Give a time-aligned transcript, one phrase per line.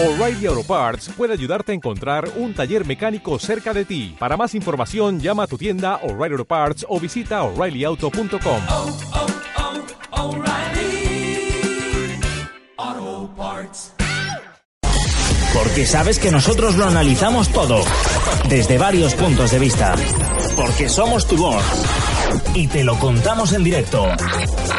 [0.00, 4.14] O'Reilly Auto Parts puede ayudarte a encontrar un taller mecánico cerca de ti.
[4.16, 8.62] Para más información, llama a tu tienda O'Reilly Auto Parts o visita oreillyauto.com.
[8.68, 8.96] oh,
[12.76, 13.92] oh, Parts.
[15.52, 17.82] Porque sabes que nosotros lo analizamos todo,
[18.48, 19.96] desde varios puntos de vista.
[20.54, 21.64] Porque somos tu voz.
[22.54, 24.06] Y te lo contamos en directo.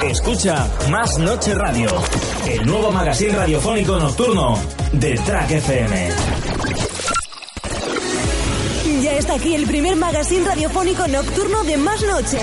[0.04, 1.90] Escucha Más Noche Radio,
[2.48, 4.60] el nuevo magazine radiofónico nocturno
[4.94, 6.10] de Track FM.
[9.02, 12.40] Ya está aquí el primer magazine radiofónico nocturno de Más Noche.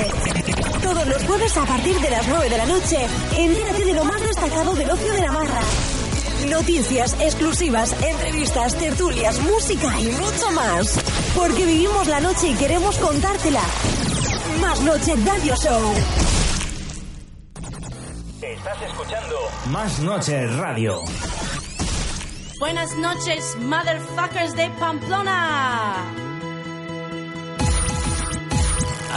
[0.82, 2.98] Todos los jueves a partir de las 9 de la noche,
[3.36, 5.60] entérate de lo más destacado del ocio de Navarra.
[6.48, 10.98] Noticias exclusivas, entrevistas, tertulias, música y mucho más.
[11.34, 13.62] Porque vivimos la noche y queremos contártela.
[14.60, 15.94] Más Noche Radio Show.
[18.42, 19.36] Estás escuchando
[19.70, 21.00] Más Noche Radio.
[22.58, 25.94] Buenas noches, motherfuckers de Pamplona.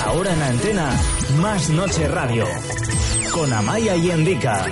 [0.05, 0.89] Ahora en la antena,
[1.37, 2.45] Más Noche Radio.
[3.33, 4.65] Con Amaya y Endica.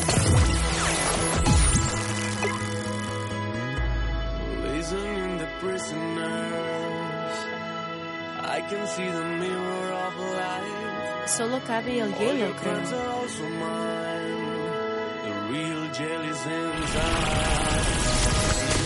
[11.28, 12.82] Solo cabe el hielo, creo.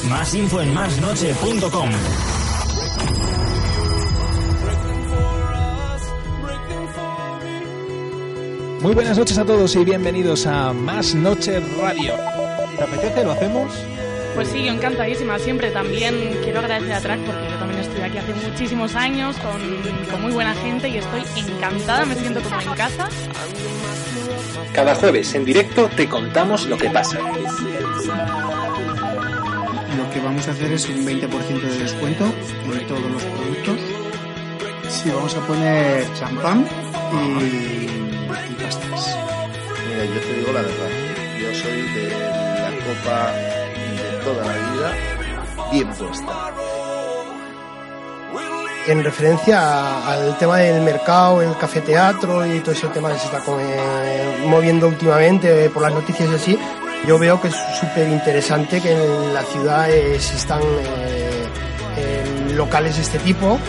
[0.09, 1.89] Más info en másnoche.com.
[8.81, 12.15] Muy buenas noches a todos y bienvenidos a Más Noche Radio.
[12.75, 13.23] ¿Te apetece?
[13.23, 13.71] ¿Lo hacemos?
[14.33, 15.37] Pues sí, yo encantadísima.
[15.37, 17.50] Siempre también quiero agradecer a Track porque
[18.03, 19.61] aquí hace muchísimos años con,
[20.09, 23.09] con muy buena gente y estoy encantada, me siento como en casa.
[24.73, 27.19] Cada jueves en directo te contamos lo que pasa.
[29.97, 32.25] Lo que vamos a hacer es un 20% de descuento
[32.73, 33.77] en todos los productos.
[34.89, 36.65] Sí, vamos a poner champán
[37.13, 37.85] y,
[38.47, 39.17] y pastas.
[39.87, 40.89] Mira, yo te digo la verdad.
[41.39, 44.95] Yo soy de la copa de toda la vida
[45.71, 46.60] bien puesta.
[48.87, 53.25] En referencia a- al tema del mercado, el cafeteatro y todo ese tema que se
[53.25, 56.59] está eh, moviendo últimamente eh, por las noticias y así,
[57.07, 61.45] yo veo que es súper interesante que en la ciudad eh, existan eh,
[61.97, 63.59] eh, locales de este tipo.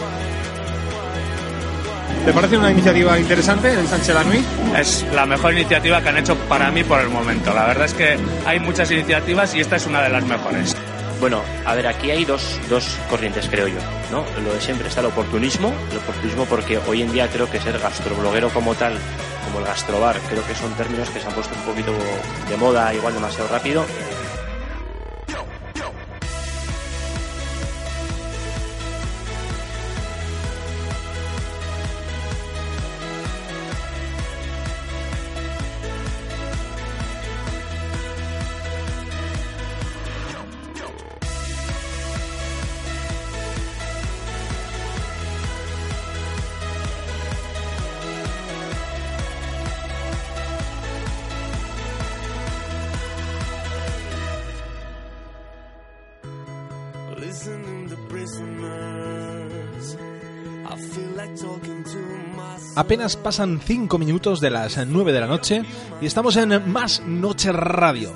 [2.24, 4.44] ¿Te parece una iniciativa interesante el Sánchez Lanui?
[4.78, 7.52] Es la mejor iniciativa que han hecho para mí por el momento.
[7.52, 10.76] La verdad es que hay muchas iniciativas y esta es una de las mejores.
[11.22, 13.78] Bueno, a ver, aquí hay dos, dos corrientes, creo yo,
[14.10, 14.24] ¿no?
[14.42, 17.78] Lo de siempre está el oportunismo, el oportunismo porque hoy en día creo que ser
[17.78, 18.98] gastrobloguero como tal,
[19.44, 21.92] como el gastrobar, creo que son términos que se han puesto un poquito
[22.48, 23.86] de moda, igual demasiado rápido.
[62.92, 65.62] Apenas pasan 5 minutos de las 9 de la noche
[66.02, 68.12] y estamos en Más Noche Radio.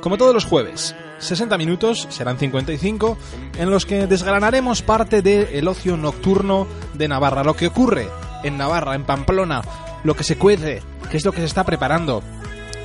[0.00, 3.18] Como todos los jueves, 60 minutos, serán 55,
[3.58, 8.08] en los que desgranaremos parte del ocio nocturno de Navarra, lo que ocurre
[8.44, 9.62] en Navarra, en Pamplona,
[10.04, 10.80] lo que se cuece,
[11.10, 12.22] qué es lo que se está preparando,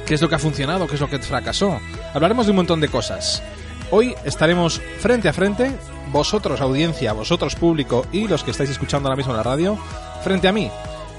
[0.08, 1.80] qué es lo que ha funcionado, qué es lo que fracasó.
[2.16, 3.44] Hablaremos de un montón de cosas.
[3.92, 5.72] Hoy estaremos frente a frente,
[6.12, 9.78] vosotros audiencia, vosotros público y los que estáis escuchando ahora mismo en la radio,
[10.24, 10.72] frente a mí.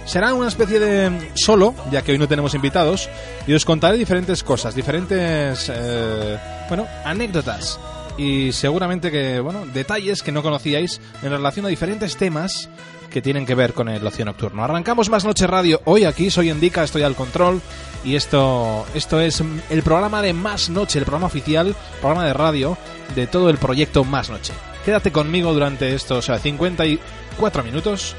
[0.06, 3.10] Será una especie de solo, ya que hoy no tenemos invitados,
[3.46, 7.78] y os contaré diferentes cosas, diferentes, eh, bueno, anécdotas
[8.16, 12.68] y seguramente que, bueno, detalles que no conocíais en relación a diferentes temas
[13.10, 14.62] que tienen que ver con el ocio nocturno.
[14.62, 15.80] Arrancamos Más Noche Radio.
[15.84, 17.60] Hoy aquí soy Endica, estoy al control
[18.04, 22.78] y esto, esto es el programa de Más Noche, el programa oficial, programa de radio
[23.14, 24.52] de todo el proyecto Más Noche.
[24.84, 28.14] Quédate conmigo durante estos eh, 54 minutos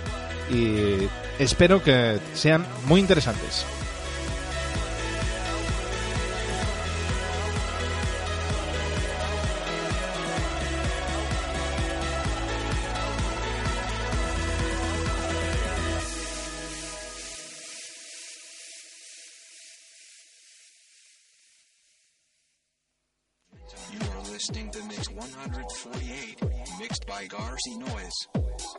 [0.52, 1.08] y
[1.40, 3.66] espero que sean muy interesantes.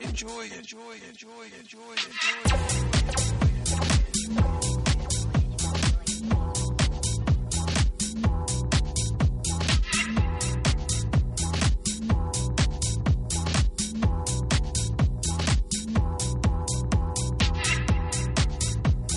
[0.00, 1.96] Enjoy, enjoy, enjoy, enjoy.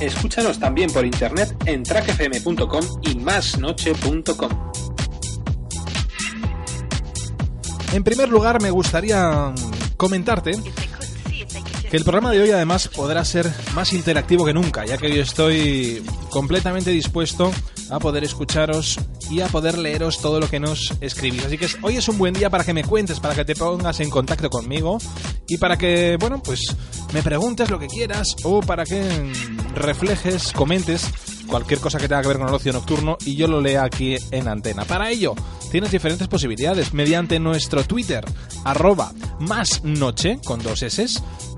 [0.02, 4.72] Escúchanos también por internet en trackfm.com y másnoche.com.
[7.94, 9.54] En primer lugar, me gustaría
[9.98, 10.52] comentarte
[11.90, 15.22] que el programa de hoy además podrá ser más interactivo que nunca, ya que yo
[15.22, 17.52] estoy completamente dispuesto
[17.90, 18.98] a poder escucharos
[19.30, 21.44] y a poder leeros todo lo que nos escribís.
[21.44, 24.00] Así que hoy es un buen día para que me cuentes, para que te pongas
[24.00, 24.98] en contacto conmigo
[25.48, 26.74] y para que, bueno, pues
[27.14, 29.04] me preguntes lo que quieras o para que
[29.76, 31.06] reflejes, comentes
[31.52, 34.16] cualquier cosa que tenga que ver con el ocio nocturno y yo lo lea aquí
[34.32, 34.86] en antena.
[34.86, 35.36] Para ello,
[35.70, 38.24] tienes diferentes posibilidades mediante nuestro Twitter,
[38.64, 41.06] arroba más noche con dos S.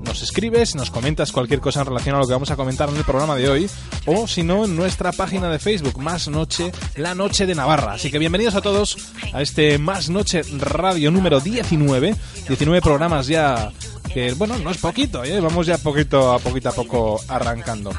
[0.03, 2.97] Nos escribes, nos comentas cualquier cosa en relación a lo que vamos a comentar en
[2.97, 3.69] el programa de hoy,
[4.07, 7.93] o si no, en nuestra página de Facebook, Más Noche, La Noche de Navarra.
[7.93, 8.97] Así que bienvenidos a todos
[9.31, 12.15] a este Más Noche Radio número 19.
[12.47, 13.71] 19 programas ya
[14.11, 15.39] que, bueno, no es poquito, ¿eh?
[15.39, 17.91] vamos ya poquito a poquito a poco arrancando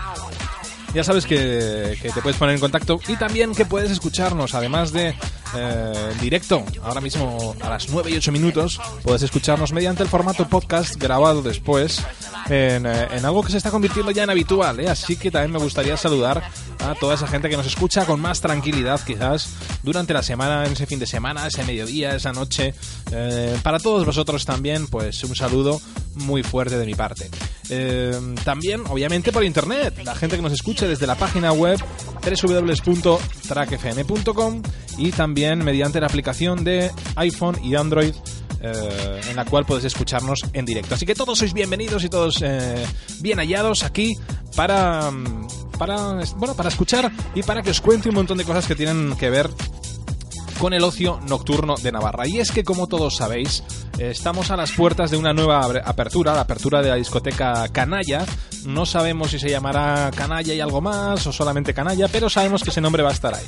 [0.94, 5.14] ya sabes que, te puedes poner en contacto y también que puedes escucharnos, además de
[5.56, 10.48] eh, directo, ahora mismo a las 9 y 8 minutos, puedes escucharnos mediante el formato
[10.48, 12.04] podcast grabado después
[12.48, 14.88] en, eh, en algo que se está convirtiendo ya en habitual, ¿eh?
[14.88, 16.42] así que también me gustaría saludar
[16.80, 19.50] a toda esa gente que nos escucha con más tranquilidad quizás
[19.82, 22.74] durante la semana, en ese fin de semana, ese mediodía, esa noche.
[23.62, 25.80] Para todos vosotros también, pues un saludo
[26.16, 27.30] muy fuerte de mi parte.
[28.44, 31.80] También, obviamente, por internet, la gente que nos escucha desde la página web
[32.24, 34.62] www.trackfm.com
[34.98, 38.14] y también mediante la aplicación de iPhone y Android
[38.66, 40.94] eh, en la cual puedes escucharnos en directo.
[40.94, 42.86] Así que todos sois bienvenidos y todos eh,
[43.20, 44.16] bien hallados aquí
[44.56, 45.10] para,
[45.78, 49.16] para, bueno, para escuchar y para que os cuente un montón de cosas que tienen
[49.16, 49.50] que ver
[50.58, 52.26] con el ocio nocturno de Navarra.
[52.26, 53.62] Y es que, como todos sabéis,
[53.98, 58.24] estamos a las puertas de una nueva apertura, la apertura de la discoteca Canalla.
[58.64, 62.70] No sabemos si se llamará Canalla y algo más o solamente Canalla, pero sabemos que
[62.70, 63.44] ese nombre va a estar ahí.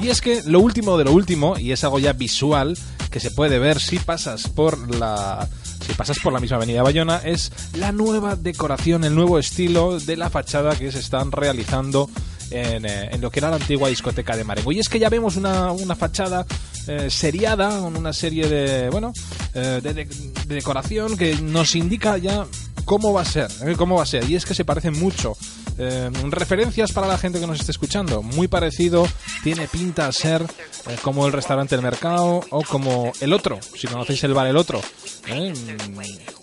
[0.00, 2.76] Y es que lo último de lo último, y es algo ya visual
[3.10, 5.48] que se puede ver si pasas por la
[5.86, 10.16] si pasas por la misma avenida Bayona, es la nueva decoración, el nuevo estilo de
[10.16, 12.10] la fachada que se están realizando
[12.50, 14.72] en, eh, en, lo que era la antigua discoteca de Marengo.
[14.72, 16.46] Y es que ya vemos una, una fachada
[16.86, 19.12] eh, seriada, con una serie de, bueno,
[19.54, 22.46] eh, de, de, de, decoración que nos indica ya
[22.84, 24.28] cómo va a ser, cómo va a ser.
[24.28, 25.36] Y es que se parecen mucho.
[25.78, 28.22] Eh, referencias para la gente que nos esté escuchando.
[28.22, 29.06] Muy parecido,
[29.44, 33.86] tiene pinta a ser eh, como el restaurante El Mercado o como El Otro, si
[33.86, 34.80] conocéis el bar El Otro.
[35.26, 35.52] ¿eh?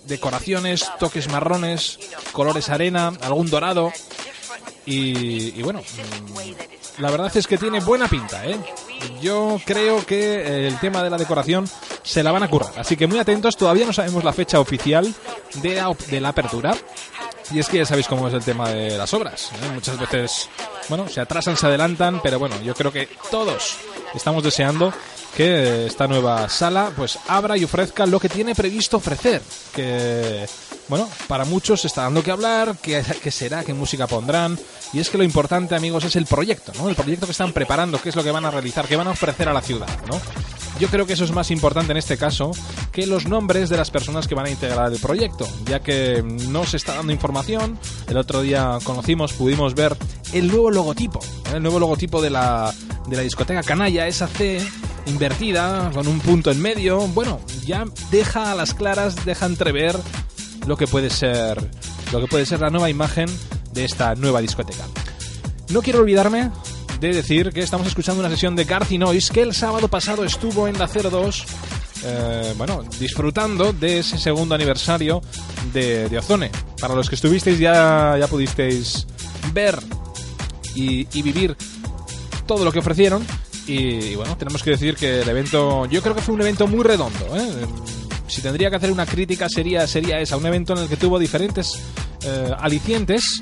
[0.06, 2.00] Decoraciones, toques marrones,
[2.32, 3.92] colores arena, algún dorado.
[4.86, 5.82] Y, y, bueno,
[7.00, 8.58] la verdad es que tiene buena pinta, ¿eh?
[9.22, 11.70] Yo creo que el tema de la decoración
[12.04, 12.72] se la van a currar.
[12.78, 15.14] Así que muy atentos, todavía no sabemos la fecha oficial
[15.56, 16.76] de la, de la apertura.
[17.52, 19.52] Y es que ya sabéis cómo es el tema de las obras.
[19.52, 19.72] ¿eh?
[19.74, 20.50] Muchas veces,
[20.90, 23.76] bueno, se atrasan, se adelantan, pero bueno, yo creo que todos
[24.16, 24.94] estamos deseando
[25.36, 29.42] que esta nueva sala pues abra y ofrezca lo que tiene previsto ofrecer.
[29.74, 30.46] Que,
[30.88, 34.58] bueno, para muchos está dando que hablar, qué, qué será, qué música pondrán.
[34.94, 36.88] Y es que lo importante, amigos, es el proyecto, ¿no?
[36.88, 39.12] El proyecto que están preparando, qué es lo que van a realizar, qué van a
[39.12, 40.20] ofrecer a la ciudad, ¿no?
[40.80, 42.52] Yo creo que eso es más importante en este caso
[42.92, 46.66] que los nombres de las personas que van a integrar el proyecto, ya que no
[46.66, 47.80] se está dando información.
[48.10, 49.96] El otro día conocimos, pudimos ver
[50.34, 51.56] el nuevo logotipo, ¿eh?
[51.56, 52.74] el nuevo logotipo de la,
[53.08, 54.62] de la discoteca Canalla, esa C
[55.06, 57.00] invertida, con un punto en medio.
[57.08, 59.96] Bueno, ya deja a las claras, deja entrever
[60.68, 61.70] lo que puede ser,
[62.12, 63.30] lo que puede ser la nueva imagen
[63.72, 64.84] de esta nueva discoteca.
[65.70, 66.52] No quiero olvidarme
[67.00, 70.68] de decir que estamos escuchando una sesión de Garci Noise que el sábado pasado estuvo
[70.68, 71.46] en la 02,
[72.04, 75.22] eh, bueno, disfrutando de ese segundo aniversario
[75.74, 76.52] de, de Ozone.
[76.80, 79.08] Para los que estuvisteis ya, ya pudisteis
[79.54, 79.78] ver
[80.74, 81.56] y, y vivir
[82.46, 83.26] todo lo que ofrecieron.
[83.68, 86.68] Y, y, bueno, tenemos que decir que el evento, yo creo que fue un evento
[86.68, 87.36] muy redondo.
[87.36, 87.66] ¿eh?
[88.28, 91.20] Si tendría que hacer una crítica sería, sería esa, un evento en el que tuvo
[91.20, 91.80] diferentes
[92.24, 93.40] eh, alicientes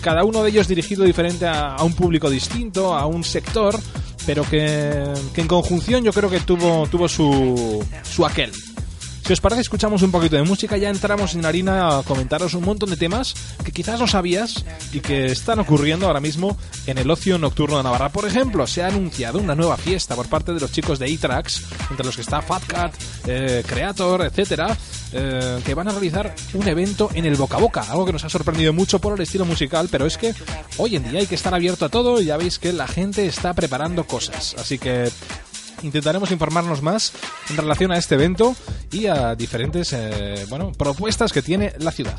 [0.00, 3.78] cada uno de ellos dirigido diferente a, a, un público distinto, a un sector,
[4.24, 8.52] pero que, que, en conjunción yo creo que tuvo, tuvo su, su aquel.
[9.26, 12.62] Si os parece, escuchamos un poquito de música, ya entramos en harina a comentaros un
[12.62, 16.56] montón de temas que quizás no sabías y que están ocurriendo ahora mismo
[16.86, 18.10] en el ocio nocturno de Navarra.
[18.10, 21.64] Por ejemplo, se ha anunciado una nueva fiesta por parte de los chicos de E-Tracks,
[21.90, 22.94] entre los que está Fat Cat,
[23.26, 24.76] eh, Creator, etcétera,
[25.12, 28.22] eh, que van a realizar un evento en el Boca a Boca, algo que nos
[28.22, 30.36] ha sorprendido mucho por el estilo musical, pero es que
[30.76, 33.26] hoy en día hay que estar abierto a todo y ya veis que la gente
[33.26, 34.54] está preparando cosas.
[34.56, 35.10] Así que
[35.82, 37.12] intentaremos informarnos más
[37.50, 38.54] en relación a este evento
[38.90, 42.18] y a diferentes eh, bueno, propuestas que tiene la ciudad.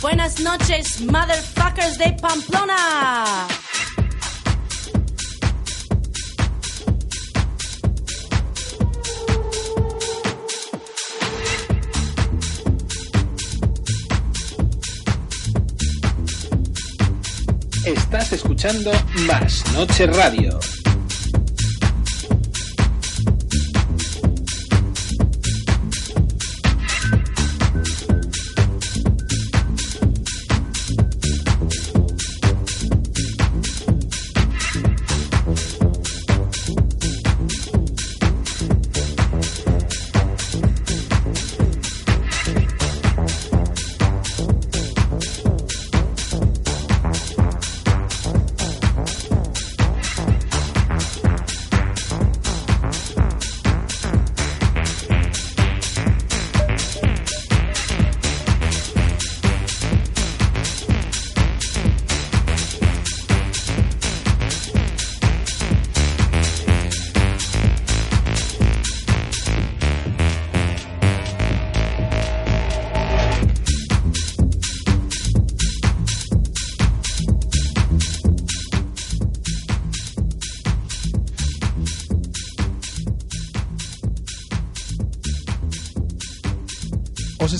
[0.00, 3.46] Buenas noches, motherfuckers de Pamplona.
[17.88, 18.92] Estás escuchando
[19.26, 20.60] Más Noche Radio.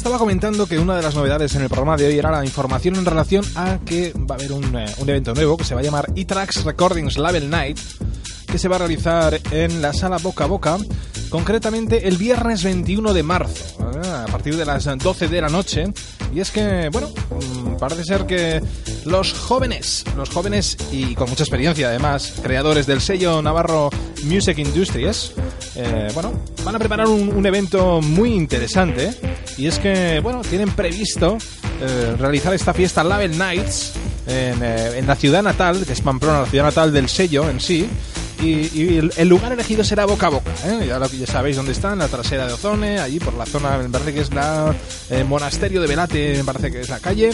[0.09, 2.97] Estaba comentando que una de las novedades en el programa de hoy era la información
[2.97, 5.83] en relación a que va a haber un, eh, un evento nuevo que se va
[5.83, 7.79] a llamar E-Tracks Recordings Label Night,
[8.47, 10.79] que se va a realizar en la sala Boca a Boca,
[11.29, 14.09] concretamente el viernes 21 de marzo, ¿eh?
[14.09, 15.85] a partir de las 12 de la noche.
[16.35, 18.63] Y es que, bueno, mm, parece ser que
[19.05, 23.91] los jóvenes, los jóvenes y con mucha experiencia además, creadores del sello Navarro
[24.25, 25.35] Music Industries,
[25.81, 26.33] eh, bueno,
[26.65, 29.15] van a preparar un, evento muy interesante.
[29.57, 31.39] Y es que, bueno, tienen previsto
[31.81, 33.93] eh, realizar esta fiesta Label Nights
[34.27, 37.61] en, eh, en la ciudad natal, que es Pamplona, la ciudad natal del sello en
[37.61, 37.89] sí.
[38.41, 40.53] Y, el, lugar elegido será boca a boca.
[40.65, 40.87] ¿eh?
[40.87, 43.79] Ya, lo, ya sabéis dónde está, en la trasera de Ozone, allí por la zona,
[43.79, 44.75] me parece que es la
[45.11, 47.31] eh, Monasterio de Velate, me parece que es la calle.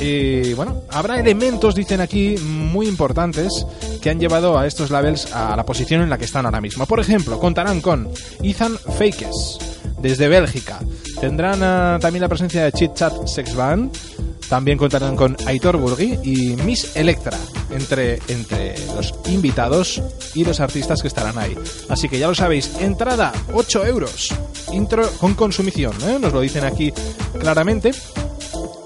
[0.00, 3.66] Y bueno, habrá elementos, dicen aquí, muy importantes
[4.00, 6.86] que han llevado a estos labels a la posición en la que están ahora mismo.
[6.86, 8.08] Por ejemplo, contarán con
[8.42, 9.30] Ethan Fakes,
[10.00, 10.78] desde Bélgica.
[11.20, 13.90] Tendrán ah, también la presencia de Chit Chat Sex Band.
[14.48, 17.38] También contarán con Aitor Burgui y Miss Electra,
[17.70, 20.02] entre, entre los invitados
[20.34, 21.56] y los artistas que estarán ahí.
[21.88, 24.34] Así que ya lo sabéis, entrada 8 euros,
[24.72, 26.18] intro con consumición, ¿eh?
[26.20, 26.92] nos lo dicen aquí
[27.38, 27.92] claramente.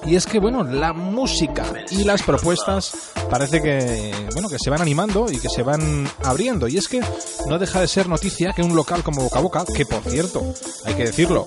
[0.09, 2.93] Y es que, bueno, la música y las propuestas
[3.29, 6.67] parece que, bueno, que se van animando y que se van abriendo.
[6.67, 7.03] Y es que
[7.47, 10.55] no deja de ser noticia que un local como Boca Boca, que por cierto,
[10.87, 11.47] hay que decirlo,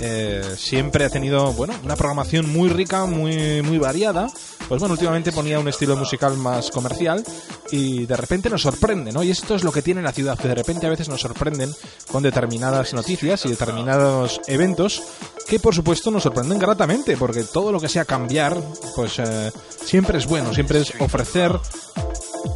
[0.00, 4.32] eh, siempre ha tenido, bueno, una programación muy rica, muy, muy variada.
[4.72, 7.22] Pues bueno, últimamente ponía un estilo musical más comercial
[7.70, 9.22] y de repente nos sorprende, ¿no?
[9.22, 11.70] Y esto es lo que tiene la ciudad, que de repente a veces nos sorprenden
[12.10, 15.02] con determinadas noticias y determinados eventos
[15.46, 18.58] que por supuesto nos sorprenden gratamente, porque todo lo que sea cambiar,
[18.96, 19.52] pues eh,
[19.84, 21.52] siempre es bueno, siempre es ofrecer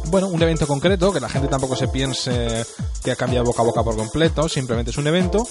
[0.05, 2.65] bueno, un evento concreto, que la gente tampoco se piense
[3.03, 5.47] que ha cambiado boca a boca por completo, simplemente es un evento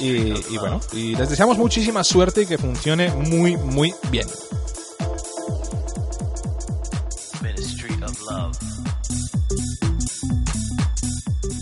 [0.00, 4.26] y, y bueno, y les deseamos muchísima suerte y que funcione muy, muy bien.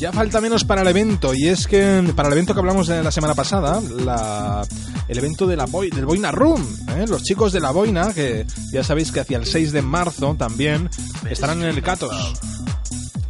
[0.07, 3.03] Ya falta menos para el evento, y es que para el evento que hablamos de
[3.03, 4.65] la semana pasada, la,
[5.09, 6.65] el evento de la boi- del Boina Room,
[6.97, 7.07] ¿eh?
[7.09, 10.89] los chicos de la Boina, que ya sabéis que hacia el 6 de marzo también
[11.29, 12.35] estarán en el Catos.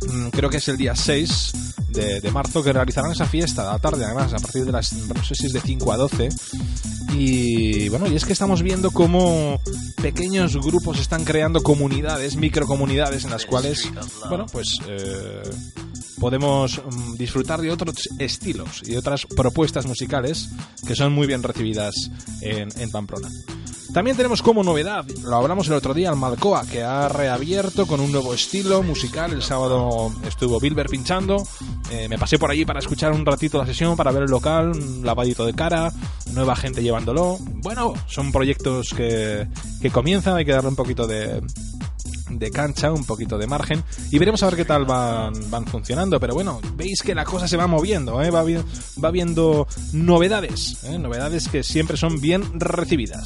[0.06, 1.52] Mm, Creo que es el día 6
[1.88, 5.24] de, marzo que realizarán esa fiesta a la tarde, además, a partir de las, no
[5.24, 6.28] sé si es de 5 a 12.
[7.14, 9.58] Y bueno, y es que estamos viendo cómo
[10.02, 13.88] pequeños grupos están creando comunidades, microcomunidades en las cuales,
[14.28, 15.40] bueno, pues eh,
[16.18, 20.50] podemos mm, disfrutar de otros estilos y otras propuestas musicales
[20.86, 23.28] que son muy bien recibidas en, Pamplona.
[23.92, 28.00] También tenemos como novedad, lo hablamos el otro día, el Malcoa, que ha reabierto con
[28.00, 29.32] un nuevo estilo musical.
[29.32, 31.42] El sábado estuvo Bilber pinchando.
[31.90, 34.72] eh, me pasé por allí para escuchar un ratito la sesión, para ver el local,
[34.72, 35.92] un lavadito de cara,
[36.32, 37.38] nueva gente llevándolo.
[37.40, 39.48] Bueno, son proyectos que,
[39.80, 41.40] que comienzan, hay que darle un poquito de,
[42.28, 46.18] de cancha, un poquito de margen y veremos a ver qué tal van, van funcionando.
[46.20, 48.30] Pero bueno, veis que la cosa se va moviendo, ¿eh?
[48.30, 48.58] va, vi-
[49.12, 50.98] viendo novedades, ¿eh?
[50.98, 53.24] novedades que siempre son bien recibidas.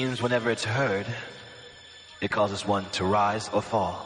[0.00, 1.04] Seems whenever it's heard,
[2.22, 3.96] it causes one to rise or fall.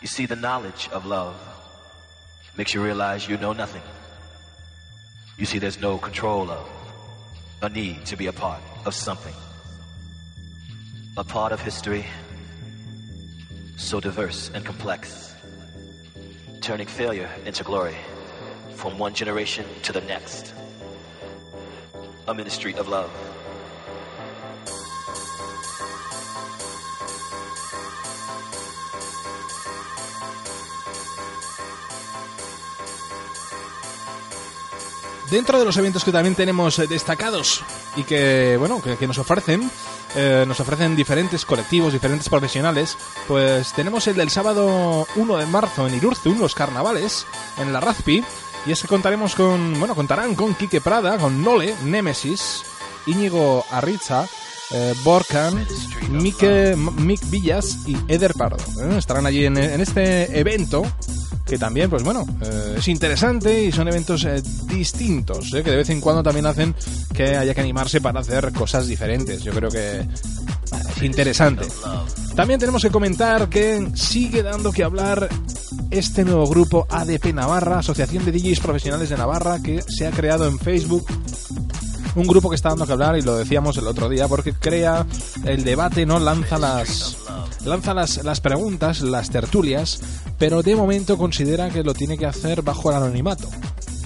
[0.00, 1.36] You see, the knowledge of love
[2.56, 3.82] makes you realize you know nothing.
[5.38, 6.68] You see, there's no control of,
[7.62, 9.36] a need to be a part of something.
[11.16, 12.04] A part of history
[13.76, 15.36] so diverse and complex,
[16.60, 17.96] turning failure into glory
[18.74, 20.52] from one generation to the next.
[22.26, 23.33] A ministry of love.
[35.34, 37.64] Dentro de los eventos que también tenemos eh, destacados
[37.96, 39.68] y que, bueno, que, nos ofrecen,
[40.14, 45.88] eh, nos ofrecen diferentes colectivos, diferentes profesionales, pues tenemos el del sábado 1 de marzo
[45.88, 47.26] en Irurzun, los carnavales,
[47.58, 48.22] en la Razpi,
[48.64, 52.62] y es que contaremos con, bueno, contarán con Quique Prada, con Nole, Nemesis,
[53.06, 54.28] Íñigo Arritza,
[54.70, 55.66] eh, Borkan,
[56.10, 58.62] Mike, Mick Villas y Eder Pardo.
[58.80, 58.98] ¿eh?
[58.98, 60.84] Estarán allí en, en este evento
[61.44, 65.62] que también, pues bueno, eh, es interesante y son eventos eh, distintos, ¿eh?
[65.62, 66.74] que de vez en cuando también hacen
[67.12, 69.42] que haya que animarse para hacer cosas diferentes.
[69.42, 71.66] Yo creo que es interesante.
[72.34, 75.28] También tenemos que comentar que sigue dando que hablar
[75.90, 80.48] este nuevo grupo ADP Navarra, Asociación de DJs Profesionales de Navarra, que se ha creado
[80.48, 81.06] en Facebook
[82.14, 85.04] un grupo que está dando que hablar y lo decíamos el otro día porque crea
[85.44, 87.16] el debate, no lanza las
[87.64, 90.00] lanza las, las preguntas, las tertulias,
[90.38, 93.48] pero de momento considera que lo tiene que hacer bajo el anonimato.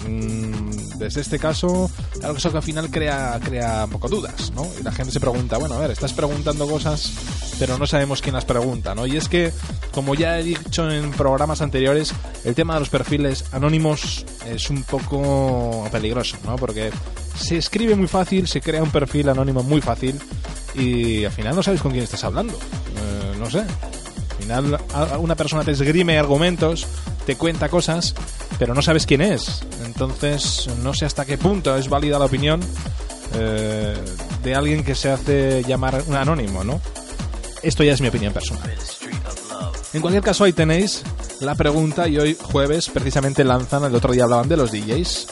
[0.06, 1.88] Mm, Desde este caso,
[2.24, 4.66] algo que al final crea, crea un poco dudas, ¿no?
[4.80, 7.12] Y la gente se pregunta, bueno, a ver, estás preguntando cosas,
[7.58, 9.06] pero no sabemos quién las pregunta, ¿no?
[9.06, 9.52] Y es que,
[9.92, 12.12] como ya he dicho en programas anteriores,
[12.44, 16.56] el tema de los perfiles anónimos es un poco peligroso, ¿no?
[16.56, 16.90] Porque
[17.36, 20.18] se escribe muy fácil, se crea un perfil anónimo muy fácil
[20.74, 22.54] y al final no sabes con quién estás hablando.
[22.54, 23.62] Eh, no sé.
[24.50, 24.80] Al final
[25.18, 26.86] una persona te esgrime argumentos,
[27.26, 28.14] te cuenta cosas,
[28.58, 29.62] pero no sabes quién es.
[29.84, 32.60] Entonces no sé hasta qué punto es válida la opinión
[33.34, 33.96] eh,
[34.42, 36.80] de alguien que se hace llamar un anónimo, ¿no?
[37.62, 38.72] Esto ya es mi opinión personal.
[39.94, 41.02] En cualquier caso, ahí tenéis
[41.40, 45.26] la pregunta y hoy jueves precisamente lanzan, el otro día hablaban de los DJs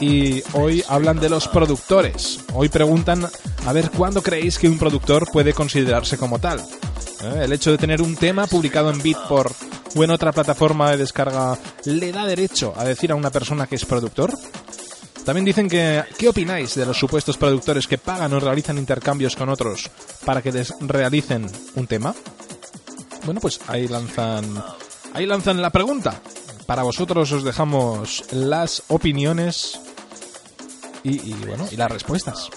[0.00, 2.40] y hoy hablan de los productores.
[2.54, 3.28] Hoy preguntan
[3.66, 6.64] a ver cuándo creéis que un productor puede considerarse como tal.
[7.22, 7.40] ¿Eh?
[7.44, 9.54] El hecho de tener un tema publicado en Beatport
[9.94, 13.76] o en otra plataforma de descarga le da derecho a decir a una persona que
[13.76, 14.32] es productor.
[15.24, 19.48] También dicen que, ¿qué opináis de los supuestos productores que pagan o realizan intercambios con
[19.48, 19.90] otros
[20.24, 22.14] para que les realicen un tema?
[23.24, 24.44] Bueno, pues ahí lanzan,
[25.12, 26.20] ahí lanzan la pregunta.
[26.66, 29.80] Para vosotros os dejamos las opiniones
[31.02, 32.48] y, y, bueno, y las respuestas.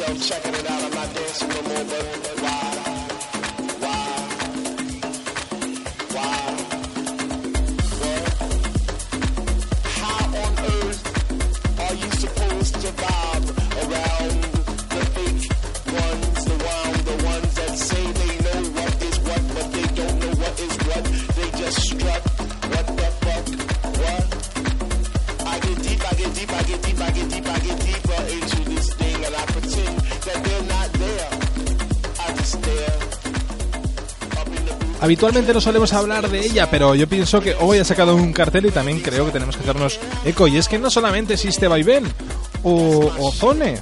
[0.00, 0.84] Myself, checking it out.
[0.84, 1.69] I'm not dancing no
[35.10, 38.66] Habitualmente no solemos hablar de ella, pero yo pienso que hoy ha sacado un cartel
[38.66, 40.46] y también creo que tenemos que hacernos eco.
[40.46, 42.04] Y es que no solamente existe Vaivén
[42.62, 43.80] o, o Zone,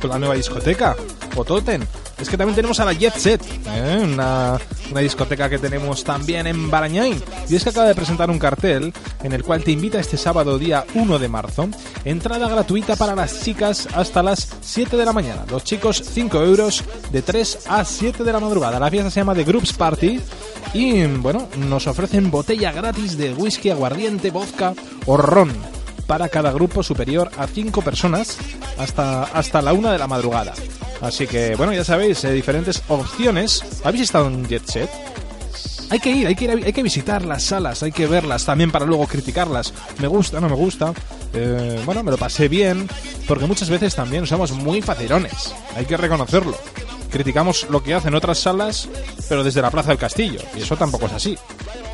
[0.00, 0.96] con la nueva discoteca,
[1.36, 1.82] o Totem.
[2.20, 4.00] Es que también tenemos a la Jet Set, ¿eh?
[4.02, 4.58] una,
[4.90, 7.22] una discoteca que tenemos también en Barañáin.
[7.48, 10.58] Y es que acaba de presentar un cartel en el cual te invita este sábado
[10.58, 11.68] día 1 de marzo.
[12.04, 15.46] Entrada gratuita para las chicas hasta las 7 de la mañana.
[15.50, 18.78] Los chicos 5 euros de 3 a 7 de la madrugada.
[18.78, 20.20] La fiesta se llama The Groups Party.
[20.72, 24.74] Y bueno, nos ofrecen botella gratis de whisky, aguardiente, vodka
[25.06, 25.50] o ron
[26.06, 28.36] para cada grupo superior a 5 personas
[28.78, 30.54] hasta, hasta la 1 de la madrugada.
[31.00, 33.62] Así que, bueno, ya sabéis, eh, diferentes opciones.
[33.84, 34.90] ¿Habéis estado en Jet Set?
[35.90, 38.86] Hay que ir, hay que hay que visitar las salas, hay que verlas también para
[38.86, 39.74] luego criticarlas.
[39.98, 40.92] Me gusta, no me gusta.
[41.32, 42.88] Eh, bueno, me lo pasé bien,
[43.26, 45.52] porque muchas veces también somos muy facilones.
[45.74, 46.56] Hay que reconocerlo.
[47.10, 48.88] Criticamos lo que hacen otras salas,
[49.28, 50.40] pero desde la Plaza del Castillo.
[50.56, 51.36] Y eso tampoco es así.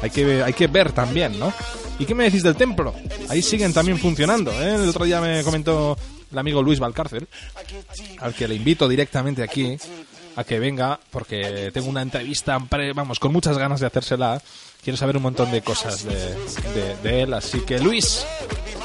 [0.03, 1.53] Hay que, hay que ver también, ¿no?
[1.99, 2.95] ¿Y qué me decís del templo?
[3.31, 4.51] Ahí siguen también funcionando.
[4.53, 4.75] ¿eh?
[4.75, 5.97] El otro día me comentó
[6.31, 7.27] el amigo Luis Valcárcel,
[8.21, 9.77] al que le invito directamente aquí
[10.37, 12.59] a que venga, porque tengo una entrevista,
[12.95, 14.43] vamos, con muchas ganas de hacérsela.
[14.85, 17.33] Quiero saber un montón de cosas de, de- de él.
[17.33, 18.25] Así que, Luis,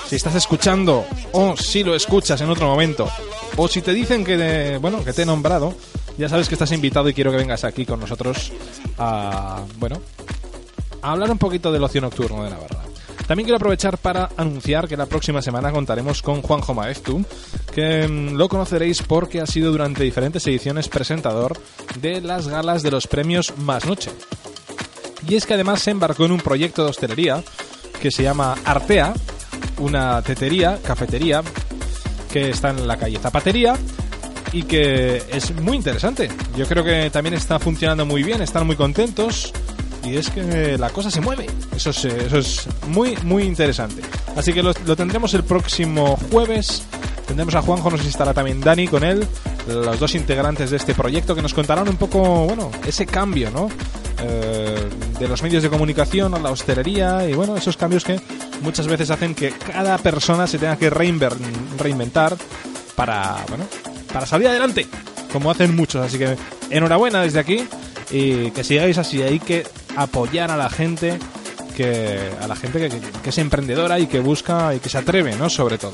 [0.08, 3.10] si estás escuchando, o si lo escuchas en otro momento,
[3.58, 5.76] o si te dicen que, bueno, que te he nombrado,
[6.22, 8.52] ya sabes que estás invitado y quiero que vengas aquí con nosotros
[9.00, 10.00] a, bueno,
[11.02, 12.84] a hablar un poquito del ocio nocturno de Navarra.
[13.26, 17.26] También quiero aprovechar para anunciar que la próxima semana contaremos con Juanjo Maestu,
[17.74, 21.58] que mm, lo conoceréis porque ha sido durante diferentes ediciones presentador
[22.00, 24.12] de las galas de los premios Más Noche.
[25.28, 27.44] Y es que además se embarcó en un proyecto de hostelería
[28.00, 29.14] que se llama Artea,
[29.80, 31.42] una tetería, cafetería,
[32.32, 33.76] que está en la calle Zapatería
[34.52, 36.30] y que es muy interesante.
[36.58, 39.54] Yo creo que también está funcionando muy bien, están muy contentos
[40.04, 41.48] y es que la cosa se mueve.
[41.76, 44.02] Eso es, eso es muy, muy interesante.
[44.36, 46.84] Así que lo, lo tendremos el próximo jueves.
[47.28, 49.26] Tendremos a Juanjo, no sé si estará también Dani con él,
[49.68, 53.70] los dos integrantes de este proyecto que nos contarán un poco, bueno, ese cambio, ¿no?
[54.22, 58.20] Eh, de los medios de comunicación a la hostelería y bueno, esos cambios que
[58.62, 61.38] muchas veces hacen que cada persona se tenga que reinver-
[61.78, 62.36] reinventar
[62.96, 63.64] para, bueno,
[64.14, 64.88] para salir adelante,
[65.32, 66.06] como hacen muchos.
[66.06, 66.36] Así que
[66.70, 67.66] enhorabuena desde aquí
[68.12, 69.22] y que sigáis así.
[69.22, 71.18] Hay que apoyar a la gente
[71.76, 72.90] que a la gente
[73.24, 75.50] que, es emprendedora y que busca y que se atreve, ¿no?
[75.50, 75.94] Sobre todo.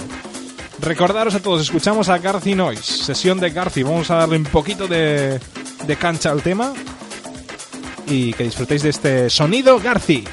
[0.80, 3.84] Recordaros a todos, escuchamos a Garci Noise, sesión de Garci.
[3.84, 5.40] Vamos a darle un poquito de,
[5.86, 6.74] de cancha al tema
[8.08, 10.24] y que disfrutéis de este sonido Garci.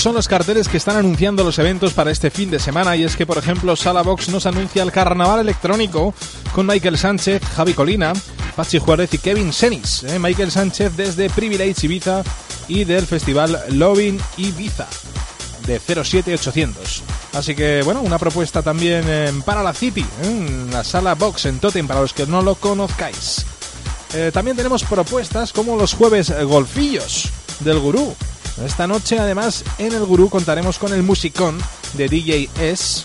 [0.00, 3.16] Son los carteles que están anunciando los eventos para este fin de semana y es
[3.16, 6.14] que, por ejemplo, Sala Box nos anuncia el carnaval electrónico
[6.54, 8.14] con Michael Sánchez, Javi Colina,
[8.56, 10.04] Pachi Juárez y Kevin Senis.
[10.04, 10.18] ¿eh?
[10.18, 12.22] Michael Sánchez desde Privilege Ibiza
[12.66, 14.88] y del festival Loving Ibiza
[15.66, 17.02] de 07800.
[17.34, 20.66] Así que, bueno, una propuesta también eh, para la City, ¿eh?
[20.72, 23.44] la Sala Box en Totem, para los que no lo conozcáis.
[24.14, 27.28] Eh, también tenemos propuestas como los jueves golfillos
[27.60, 28.16] del Gurú.
[28.64, 31.58] Esta noche, además, en el Gurú contaremos con el musicón
[31.94, 33.02] de DJ S.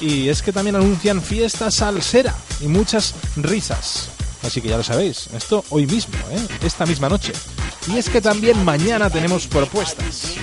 [0.00, 4.10] Y es que también anuncian fiesta salsera y muchas risas.
[4.42, 6.46] Así que ya lo sabéis, esto hoy mismo, ¿eh?
[6.64, 7.32] esta misma noche.
[7.86, 10.34] Y es que también mañana tenemos propuestas.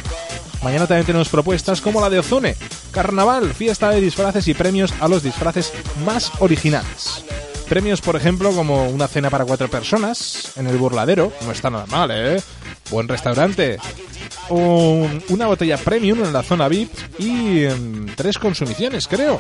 [0.64, 2.56] Mañana también tenemos propuestas como la de Ozone,
[2.92, 5.72] Carnaval, fiesta de disfraces y premios a los disfraces
[6.06, 7.19] más originales.
[7.70, 11.86] Premios, por ejemplo, como una cena para cuatro personas en el burladero, no está nada
[11.86, 12.42] mal, ¿eh?
[12.90, 13.78] Buen restaurante.
[14.50, 19.40] O una botella premium en la zona VIP y em, tres consumiciones, creo.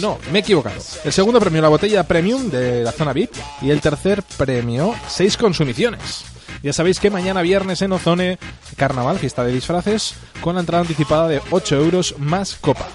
[0.00, 0.80] No, me he equivocado.
[1.04, 3.32] El segundo premio, la botella premium de la zona VIP.
[3.60, 6.24] Y el tercer premio, seis consumiciones.
[6.62, 8.38] Ya sabéis que mañana viernes en Ozone,
[8.76, 12.88] carnaval, fiesta de disfraces, con la entrada anticipada de 8 euros más copa.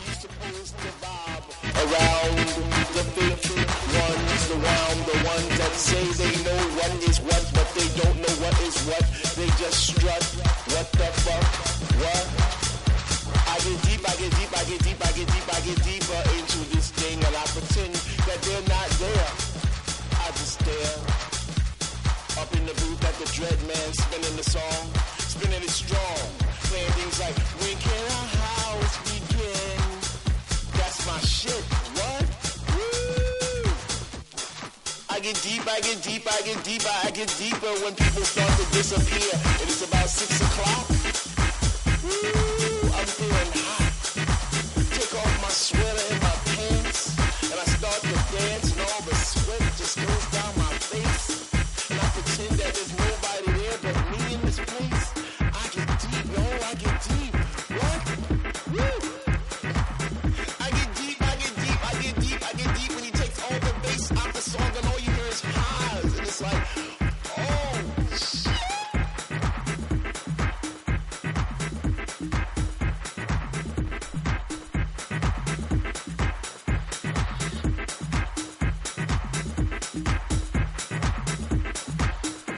[35.25, 38.65] Get deep, I get deep, I get deeper, I get deeper when people start to
[38.77, 39.33] disappear.
[39.33, 40.85] And it's about six o'clock.
[42.93, 43.93] I'm feeling hot.
[44.93, 46.24] Take off my sweater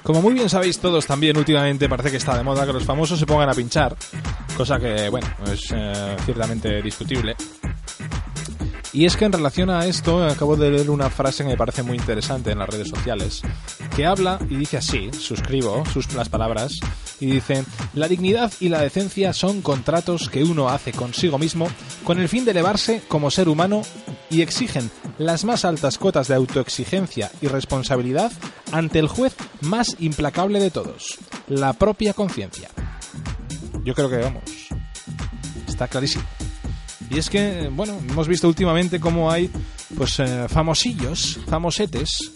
[0.08, 3.20] Como muy bien sabéis todos también últimamente parece que está de moda que los famosos
[3.20, 3.94] se pongan a pinchar,
[4.56, 7.36] cosa que, bueno, es eh, ciertamente discutible.
[8.94, 11.84] Y es que en relación a esto acabo de leer una frase que me parece
[11.84, 13.42] muy interesante en las redes sociales,
[13.98, 16.80] que habla y dice así, suscribo sus, las palabras,
[17.20, 21.68] y dice, la dignidad y la decencia son contratos que uno hace consigo mismo
[22.06, 23.82] con el fin de elevarse como ser humano
[24.30, 28.32] y exigen las más altas cotas de autoexigencia y responsabilidad
[28.72, 32.70] ante el juez más implacable de todos, la propia conciencia.
[33.84, 34.44] Yo creo que vamos,
[35.68, 36.26] está clarísimo.
[37.10, 39.50] Y es que, bueno, hemos visto últimamente cómo hay,
[39.98, 42.34] pues, eh, famosillos, famosetes,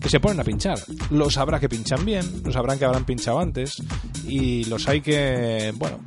[0.00, 0.78] que se ponen a pinchar.
[1.10, 3.76] Los habrá que pinchan bien, los habrán que habrán pinchado antes,
[4.24, 6.00] y los hay que, bueno,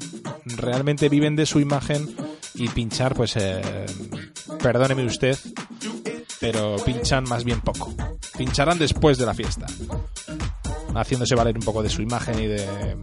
[0.45, 2.15] realmente viven de su imagen
[2.55, 3.85] y pinchar, pues, eh,
[4.61, 5.37] perdóneme usted,
[6.41, 7.93] pero pinchan más bien poco.
[8.37, 9.67] Pincharán después de la fiesta,
[10.95, 12.97] haciéndose valer un poco de su imagen y de,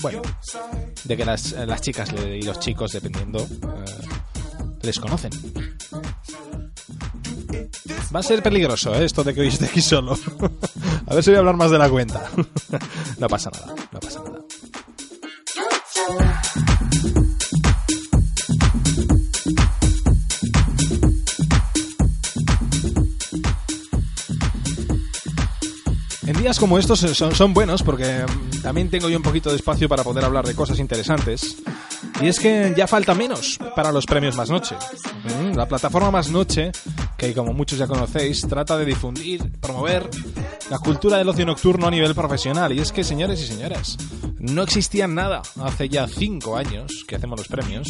[0.00, 0.22] bueno,
[1.04, 5.32] de que las, las chicas y los chicos, dependiendo, eh, les conocen.
[8.14, 9.04] Va a ser peligroso ¿eh?
[9.04, 10.16] esto de que hoy esté aquí solo.
[11.06, 12.30] a ver si voy a hablar más de la cuenta.
[13.18, 14.37] no pasa nada, no pasa nada.
[26.38, 29.88] Días como estos son, son buenos porque mm, también tengo yo un poquito de espacio
[29.88, 31.56] para poder hablar de cosas interesantes.
[32.20, 34.76] Y es que ya falta menos para los premios Más Noche.
[35.24, 36.72] Mm, La plataforma Más Noche,
[37.18, 40.08] que como muchos ya conocéis, trata de difundir, promover
[40.70, 42.72] la cultura del ocio nocturno a nivel profesional.
[42.72, 43.96] Y es que, señores y señoras,
[44.38, 47.88] no existía nada hace ya cinco años que hacemos los premios.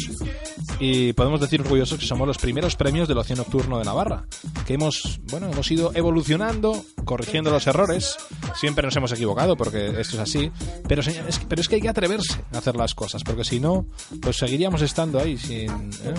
[0.79, 4.25] Y podemos decir orgullosos que somos los primeros premios del ocio nocturno de Navarra.
[4.65, 8.17] Que hemos, bueno, hemos ido evolucionando, corrigiendo los errores.
[8.55, 10.51] Siempre nos hemos equivocado porque esto es así.
[10.87, 11.03] Pero,
[11.47, 13.85] pero es que hay que atreverse a hacer las cosas, porque si no,
[14.21, 16.15] pues seguiríamos estando ahí sin, ¿eh?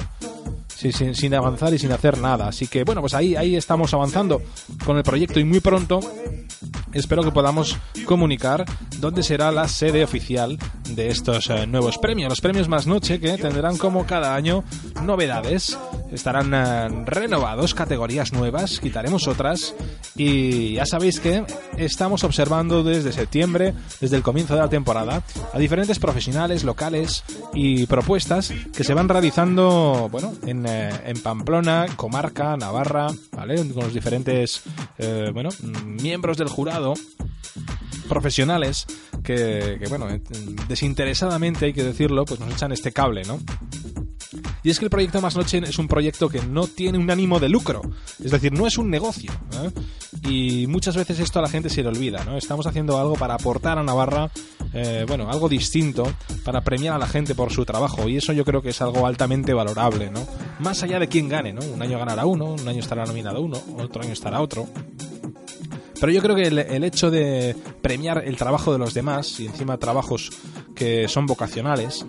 [0.81, 2.49] Sin, sin avanzar y sin hacer nada.
[2.49, 4.41] Así que bueno, pues ahí, ahí estamos avanzando
[4.87, 6.01] con el proyecto y muy pronto
[6.93, 8.65] espero que podamos comunicar
[8.99, 12.31] dónde será la sede oficial de estos eh, nuevos premios.
[12.31, 14.65] Los premios Más Noche que tendrán como cada año
[15.03, 15.79] novedades.
[16.13, 19.75] Estarán eh, renovados, categorías nuevas, quitaremos otras
[20.17, 21.45] y ya sabéis que
[21.79, 25.23] estamos observando desde septiembre, desde el comienzo de la temporada,
[25.53, 27.23] a diferentes profesionales locales
[27.55, 33.09] y propuestas que se van realizando, bueno, en, eh, en Pamplona, comarca, Navarra.
[33.31, 34.63] Con los diferentes,
[35.33, 35.49] bueno,
[35.85, 36.80] miembros del jurado
[38.09, 38.87] profesionales
[39.23, 40.09] que, bueno,
[40.69, 43.39] desinteresadamente hay que decirlo, pues nos echan este cable, ¿no?
[44.63, 47.41] Y es que el proyecto Más Noche es un proyecto que no tiene un ánimo
[47.41, 47.83] de lucro,
[48.23, 49.33] es decir, no es un negocio.
[49.55, 49.71] ¿eh?
[50.29, 52.37] Y muchas veces esto a la gente se le olvida, ¿no?
[52.37, 54.31] Estamos haciendo algo para aportar a Navarra,
[54.75, 56.13] eh, bueno, algo distinto,
[56.45, 58.09] para premiar a la gente por su trabajo.
[58.09, 60.27] Y eso yo creo que es algo altamente valorable, ¿no?
[60.59, 61.63] Más allá de quién gane, ¿no?
[61.63, 64.69] Un año ganará uno, un año estará nominado uno, otro año estará otro.
[66.01, 69.77] Pero yo creo que el, hecho de premiar el trabajo de los demás y encima
[69.77, 70.31] trabajos
[70.75, 72.07] que son vocacionales,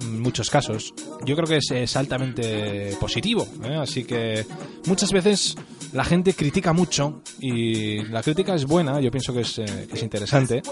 [0.00, 0.94] en muchos casos,
[1.26, 3.46] yo creo que es, altamente positivo.
[3.64, 3.76] ¿eh?
[3.76, 4.46] Así que
[4.86, 5.56] muchas veces
[5.92, 10.02] la gente critica mucho y la crítica es buena, yo pienso que es, eh, es
[10.02, 10.62] interesante,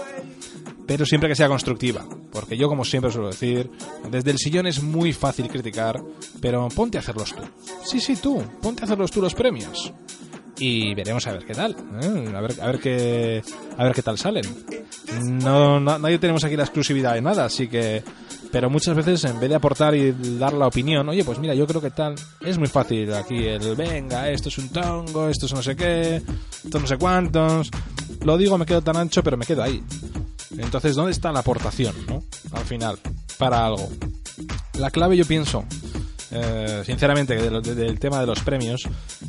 [0.87, 2.07] pero siempre que sea constructiva.
[2.31, 3.69] Porque yo, como siempre suelo decir,
[4.09, 6.01] desde el sillón es muy fácil criticar,
[6.41, 7.43] pero ponte a hacerlos tú.
[7.85, 9.93] Sí, sí, tú, ponte a hacerlos tú los premios
[10.59, 12.33] y veremos a ver qué tal ¿eh?
[12.35, 13.43] a ver a ver qué
[13.77, 14.43] a ver qué tal salen.
[15.23, 18.03] No, no, nadie tenemos aquí la exclusividad de nada así que
[18.51, 21.67] pero muchas veces en vez de aportar y dar la opinión oye pues mira yo
[21.67, 25.53] creo que tal es muy fácil aquí el venga esto es un tongo esto es
[25.53, 26.21] no sé qué
[26.63, 27.69] esto no sé cuántos.
[28.21, 29.83] Lo digo me quedo tan ancho pero me quedo ahí.
[30.57, 32.97] Entonces dónde está la aportación no al final
[33.37, 33.89] para algo.
[34.79, 35.65] La clave yo pienso
[36.31, 38.83] eh, sinceramente, del, del, tema de los premios,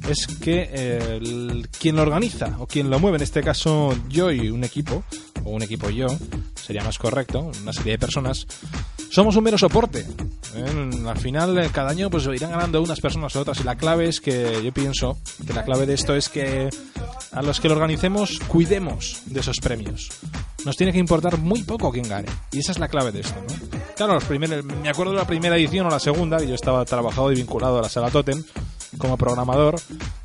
[0.09, 4.31] es que eh, el, quien lo organiza o quien lo mueve, en este caso yo
[4.31, 5.05] y un equipo,
[5.45, 6.07] o un equipo yo,
[6.55, 8.47] sería más correcto, una serie de personas,
[9.11, 10.01] somos un mero soporte.
[10.55, 10.91] ¿eh?
[11.07, 14.21] Al final, cada año, pues irán ganando unas personas u otras, y la clave es
[14.21, 16.71] que yo pienso que la clave de esto es que
[17.33, 20.09] a los que lo organicemos, cuidemos de esos premios.
[20.65, 22.29] Nos tiene que importar muy poco quién gane.
[22.53, 23.79] Y esa es la clave de esto, ¿no?
[23.97, 26.85] Claro, los primer, me acuerdo de la primera edición o la segunda, y yo estaba
[26.85, 28.43] trabajado y vinculado a la sala Totem
[28.97, 29.77] como programador,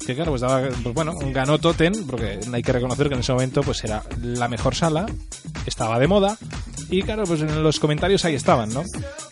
[0.06, 3.34] que claro, pues, daba, pues bueno, ganó Totem, porque hay que reconocer que en ese
[3.34, 5.06] momento pues era la mejor sala,
[5.66, 6.38] estaba de moda,
[6.90, 8.84] y claro, pues en los comentarios ahí estaban, ¿no?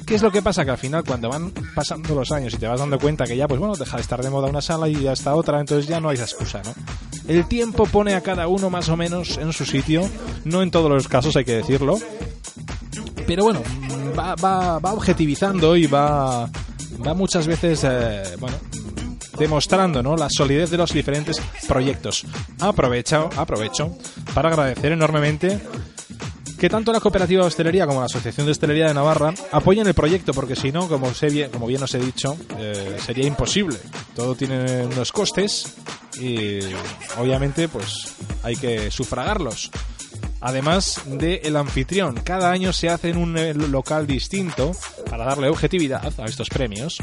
[0.05, 0.65] ¿Qué es lo que pasa?
[0.65, 3.47] Que al final cuando van pasando los años y te vas dando cuenta que ya,
[3.47, 5.99] pues bueno, deja de estar de moda una sala y ya está otra, entonces ya
[5.99, 6.73] no hay esa excusa, ¿no?
[7.27, 10.09] El tiempo pone a cada uno más o menos en su sitio,
[10.43, 11.97] no en todos los casos hay que decirlo,
[13.27, 13.61] pero bueno,
[14.17, 16.49] va, va, va objetivizando y va,
[17.05, 18.57] va muchas veces, eh, bueno,
[19.41, 20.15] demostrando ¿no?
[20.15, 22.25] la solidez de los diferentes proyectos.
[22.59, 23.97] Aprovecho, aprovecho
[24.35, 25.59] para agradecer enormemente
[26.59, 29.95] que tanto la Cooperativa de Hostelería como la Asociación de Hostelería de Navarra apoyen el
[29.95, 33.79] proyecto, porque si no, como, sé bien, como bien os he dicho, eh, sería imposible.
[34.15, 35.73] Todo tiene unos costes
[36.19, 36.59] y
[37.17, 39.71] obviamente pues hay que sufragarlos.
[40.39, 44.71] Además del el anfitrión, cada año se hace en un local distinto
[45.09, 46.99] para darle objetividad a estos premios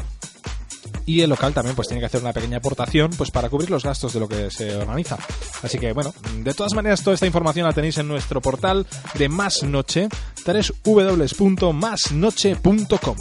[1.05, 3.83] y el local también pues tiene que hacer una pequeña aportación pues para cubrir los
[3.83, 5.17] gastos de lo que se organiza.
[5.63, 9.29] Así que bueno, de todas maneras toda esta información la tenéis en nuestro portal de
[9.29, 10.09] Más Noche,
[10.45, 13.15] www.masnoche.com.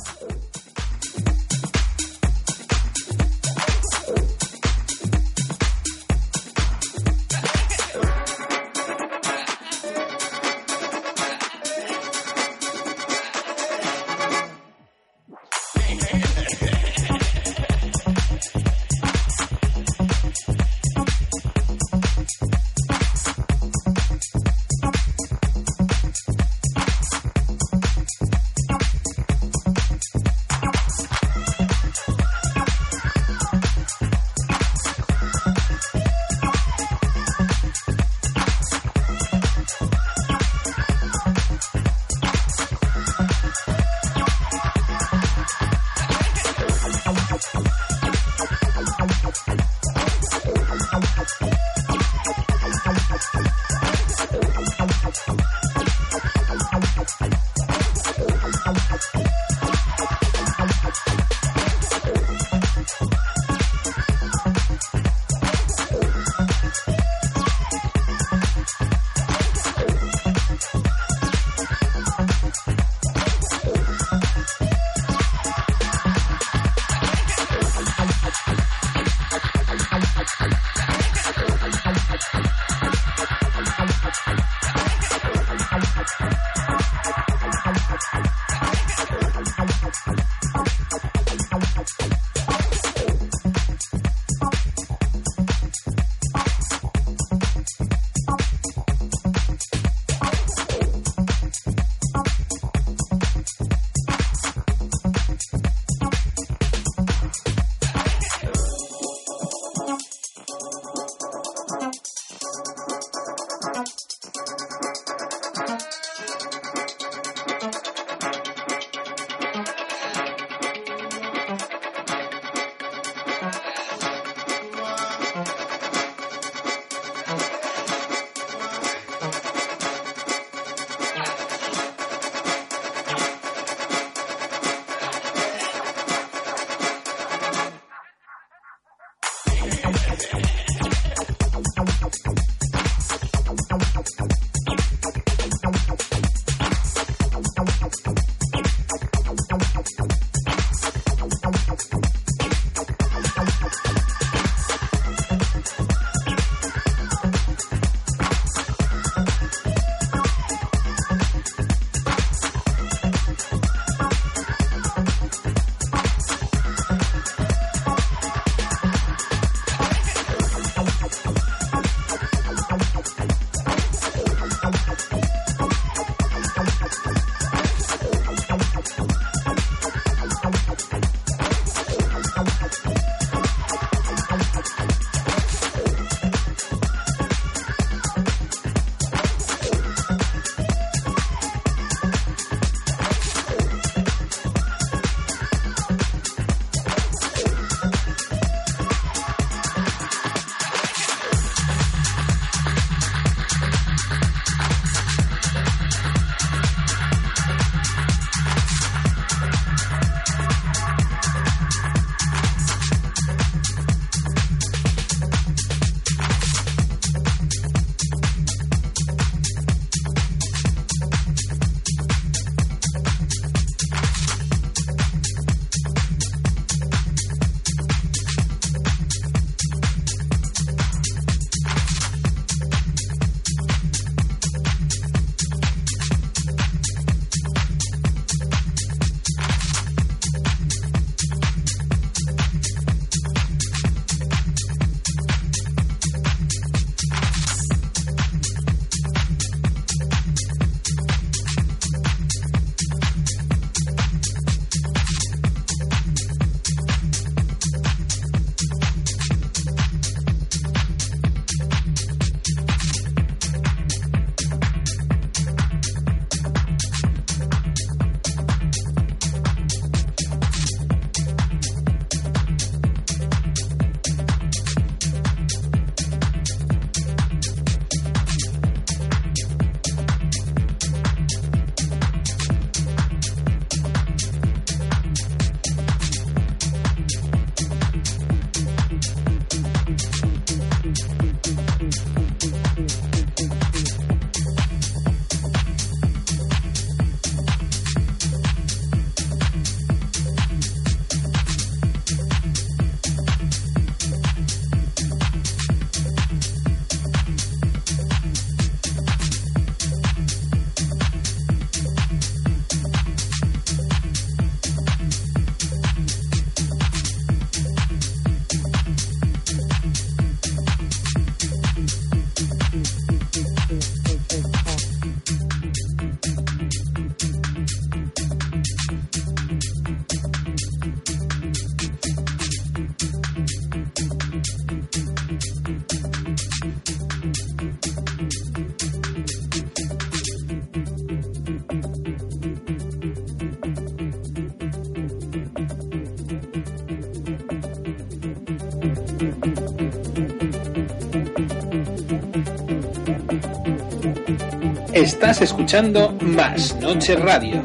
[354.99, 357.63] Estás escuchando Más Noche Radio.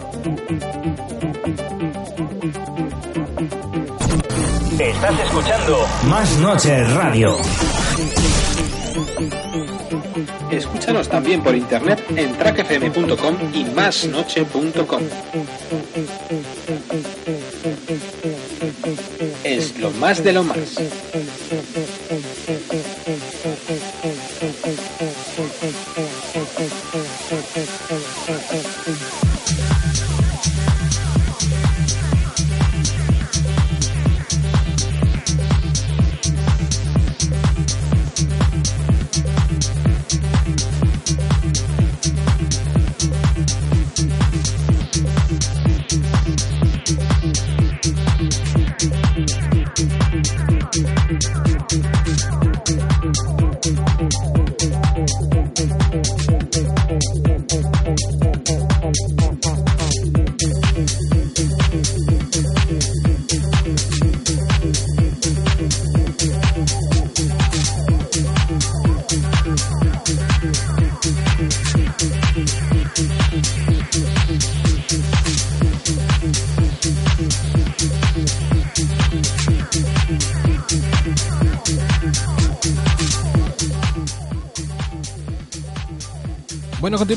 [4.79, 7.35] Estás escuchando Más Noche Radio.
[10.51, 15.01] Escúchanos también por internet en trackfm.com y másnoche.com.
[19.43, 20.77] Es lo más de lo más.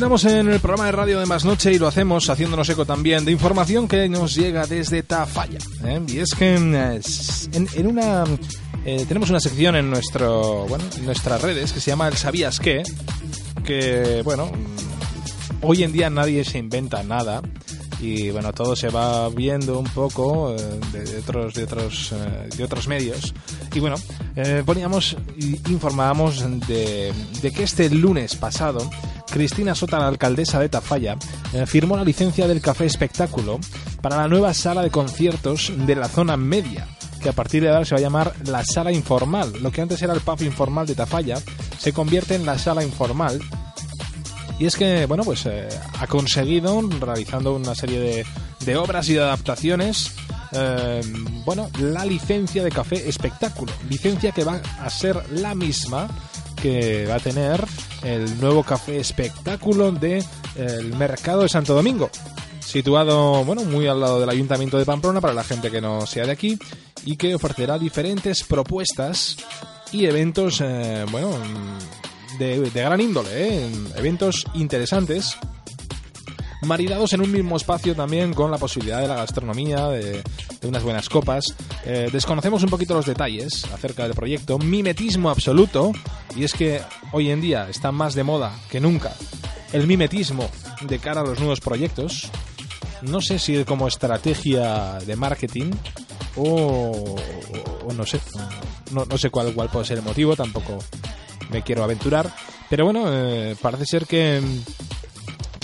[0.06, 3.24] Continuamos en el programa de radio de Más Noche y lo hacemos haciéndonos eco también
[3.24, 5.58] de información que nos llega desde Tafalla.
[5.84, 6.00] ¿eh?
[6.06, 7.00] Y es que eh,
[7.52, 8.22] en, en una
[8.84, 12.60] eh, tenemos una sección en nuestro bueno en nuestras redes que se llama el sabías
[12.60, 12.84] qué
[13.64, 14.48] que bueno
[15.62, 17.42] hoy en día nadie se inventa nada
[18.00, 22.64] y bueno todo se va viendo un poco eh, de, otros de otros eh, de
[22.64, 23.34] otros medios
[23.74, 23.96] y bueno
[24.34, 25.16] eh, poníamos
[25.68, 28.88] informábamos de, de que este lunes pasado
[29.36, 31.18] Cristina Sota, la alcaldesa de Tafalla,
[31.52, 33.60] eh, firmó la licencia del Café Espectáculo
[34.00, 36.88] para la nueva sala de conciertos de la zona media,
[37.22, 39.52] que a partir de ahora se va a llamar la Sala Informal.
[39.60, 41.36] Lo que antes era el pub informal de Tafalla
[41.78, 43.38] se convierte en la Sala Informal.
[44.58, 45.68] Y es que, bueno, pues eh,
[46.00, 48.24] ha conseguido, realizando una serie
[48.64, 50.12] de, obras y de adaptaciones,
[50.52, 51.02] eh,
[51.44, 53.70] bueno, la licencia de café espectáculo.
[53.90, 56.08] Licencia que va a ser la misma
[56.62, 57.62] que va a tener
[58.02, 60.24] el nuevo café espectáculo de eh,
[60.56, 62.10] el mercado de Santo Domingo
[62.60, 66.26] situado bueno muy al lado del ayuntamiento de Pamplona para la gente que no sea
[66.26, 66.58] de aquí
[67.04, 69.36] y que ofrecerá diferentes propuestas
[69.92, 71.30] y eventos eh, bueno
[72.38, 73.70] de, de gran índole ¿eh?
[73.96, 75.38] eventos interesantes
[76.66, 80.22] maridados en un mismo espacio también con la posibilidad de la gastronomía, de,
[80.66, 81.44] unas buenas copas.
[81.84, 85.92] Eh, desconocemos un poquito los detalles acerca del proyecto, mimetismo absoluto,
[86.34, 86.80] y es que
[87.12, 89.12] hoy en día está más de moda que nunca
[89.72, 90.48] el mimetismo
[90.82, 92.30] de cara a los nuevos proyectos.
[93.02, 95.70] No sé si como estrategia de marketing
[96.36, 97.16] o,
[97.94, 98.20] no sé,
[98.90, 100.78] no, no sé cuál, cuál puede ser el motivo, tampoco
[101.50, 102.32] me quiero aventurar,
[102.68, 104.42] pero bueno, eh, parece ser que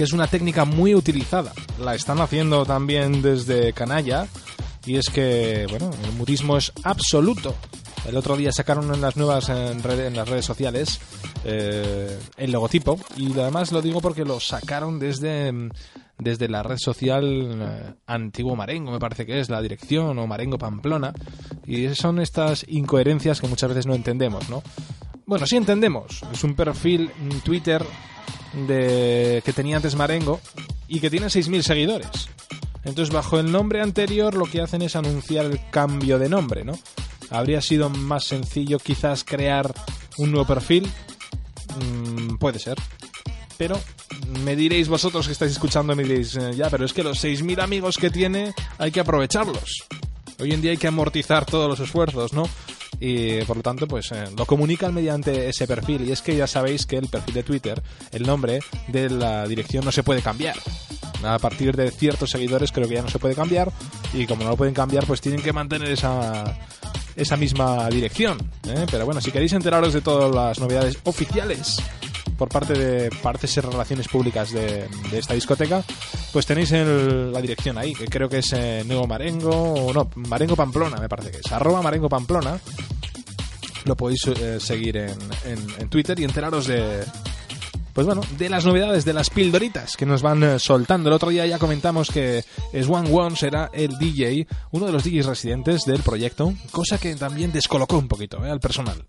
[0.03, 1.53] es una técnica muy utilizada.
[1.79, 4.27] La están haciendo también desde Canalla
[4.85, 7.55] y es que, bueno, el mutismo es absoluto.
[8.07, 11.01] El otro día sacaron en las nuevas en, las redes sociales
[11.45, 15.71] eh, el logotipo y además lo digo porque lo sacaron desde
[16.19, 20.59] desde la red social eh, Antiguo Marengo, me parece que es la dirección o Marengo
[20.59, 21.13] Pamplona
[21.67, 24.63] y son estas incoherencias que muchas veces no entendemos, ¿no?
[25.27, 26.23] Bueno, sí entendemos.
[26.33, 27.85] Es un perfil en Twitter
[28.67, 30.41] de que tenía antes Marengo
[30.89, 32.29] y que tiene 6.000 seguidores.
[32.85, 36.79] Entonces, bajo el nombre anterior, lo que hacen es anunciar el cambio de nombre, ¿no?
[37.31, 39.73] Habría sido más sencillo quizás crear
[40.19, 40.91] un nuevo perfil.
[41.79, 42.77] Mm, puede ser.
[43.57, 43.79] Pero
[44.45, 47.63] me diréis vosotros que estáis escuchando, me diréis, eh, ya, pero es que los 6.000
[47.63, 49.85] amigos que tiene hay que aprovecharlos.
[50.41, 52.49] Hoy en día hay que amortizar todos los esfuerzos, ¿no?
[53.01, 56.09] Y por lo tanto, pues eh, lo comunican mediante ese perfil.
[56.09, 57.83] Y es que ya sabéis que el perfil de Twitter,
[58.13, 60.57] el nombre de la dirección no se puede cambiar.
[61.25, 63.73] A partir de ciertos seguidores creo que ya no se puede cambiar.
[64.13, 66.59] Y como no lo pueden cambiar, pues tienen que mantener esa,
[67.17, 68.39] esa misma dirección.
[68.69, 68.87] ¿eh?
[68.91, 71.79] Pero bueno, si queréis enteraros de todas las novedades oficiales
[72.39, 75.85] por parte de parece ser relaciones públicas de, de esta discoteca,
[76.33, 80.11] pues tenéis el- la dirección ahí, que creo que es eh, Nuevo Marengo, o no,
[80.17, 82.59] Marengo Pamplona, me parece que es, arroba Marengo Pamplona.
[83.85, 87.05] Lo podéis eh, seguir en, en- Twitter y enteraros de,
[87.93, 91.09] pues bueno, de las novedades, de las pildoritas que nos van eh, soltando.
[91.09, 92.45] El otro día ya comentamos que
[92.85, 97.51] Swan One será el DJ, uno de los DJs residentes del proyecto, cosa que también
[97.53, 99.05] descolocó un poquito al personal.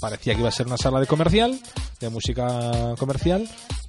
[0.00, 1.58] Parecía que iba a ser una sala de comercial,
[2.00, 3.48] de música comercial,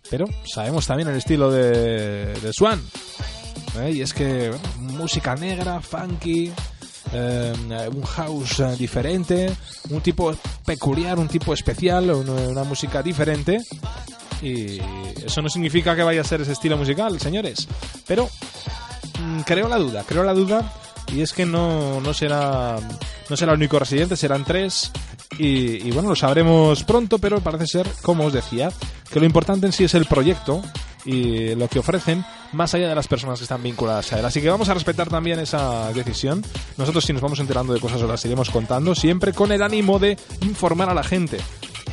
[0.09, 2.81] pero sabemos también el estilo de, Swan.
[3.79, 3.91] ¿eh?
[3.91, 6.51] Y es que bueno, música negra, funky,
[7.13, 7.53] eh,
[7.93, 9.55] un house eh, diferente,
[9.89, 10.35] un tipo
[10.65, 13.59] peculiar, un tipo especial, una, una música diferente.
[14.41, 14.79] Y
[15.23, 17.67] eso no significa que vaya a ser ese estilo musical, señores.
[18.05, 18.29] Pero
[19.19, 20.73] mm, creo la duda, creo la duda.
[21.11, 22.77] Y es que no, no será
[23.29, 24.91] no será el único residente, serán tres.
[25.37, 28.71] Y, y bueno, lo sabremos pronto, pero parece ser, como os decía,
[29.11, 30.61] que lo importante en sí es el proyecto
[31.05, 32.23] y lo que ofrecen
[32.53, 34.25] más allá de las personas que están vinculadas a él.
[34.25, 36.43] Así que vamos a respetar también esa decisión.
[36.77, 39.99] Nosotros si nos vamos enterando de cosas os las iremos contando, siempre con el ánimo
[39.99, 41.37] de informar a la gente.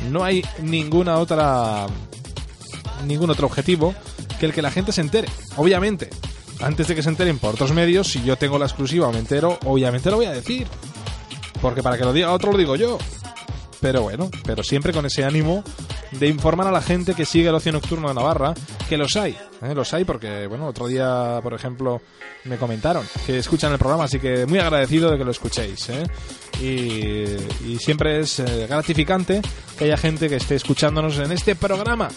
[0.09, 1.87] No hay ninguna otra
[3.05, 3.95] ningún otro objetivo
[4.39, 5.27] que el que la gente se entere.
[5.57, 6.09] Obviamente,
[6.61, 9.19] antes de que se enteren por otros medios, si yo tengo la exclusiva o me
[9.19, 10.67] entero, obviamente lo voy a decir.
[11.61, 12.97] Porque para que lo diga otro lo digo yo.
[13.79, 15.63] Pero bueno, pero siempre con ese ánimo
[16.11, 18.53] de informar a la gente que sigue el ocio nocturno de Navarra,
[18.87, 19.31] que los hay,
[19.61, 19.73] ¿eh?
[19.73, 21.99] los hay porque, bueno, otro día, por ejemplo,
[22.43, 25.89] me comentaron que escuchan el programa, así que muy agradecido de que lo escuchéis.
[25.89, 26.03] ¿eh?
[26.61, 29.41] Y, y siempre es eh, gratificante
[29.79, 32.09] que haya gente que esté escuchándonos en este programa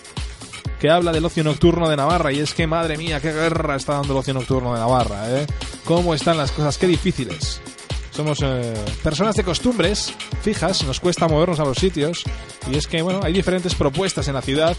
[0.85, 3.95] que habla del ocio nocturno de Navarra y es que madre mía, qué guerra está
[3.95, 5.47] dando el ocio nocturno de Navarra, ¿eh?
[5.83, 7.63] Cómo están las cosas, qué difíciles.
[8.11, 10.13] Somos eh, personas de costumbres
[10.43, 12.23] fijas, nos cuesta movernos a los sitios
[12.71, 14.77] y es que bueno, hay diferentes propuestas en la ciudad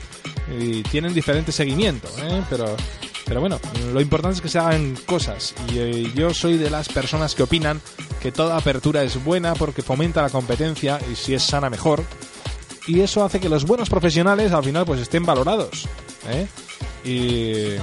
[0.59, 2.43] y tienen diferente seguimiento, ¿eh?
[2.51, 2.77] pero
[3.25, 3.59] pero bueno,
[3.91, 7.41] lo importante es que se hagan cosas y eh, yo soy de las personas que
[7.41, 7.81] opinan
[8.21, 12.03] que toda apertura es buena porque fomenta la competencia y si es sana mejor
[12.87, 15.87] y eso hace que los buenos profesionales al final pues estén valorados
[16.29, 16.47] ¿eh?
[17.03, 17.75] y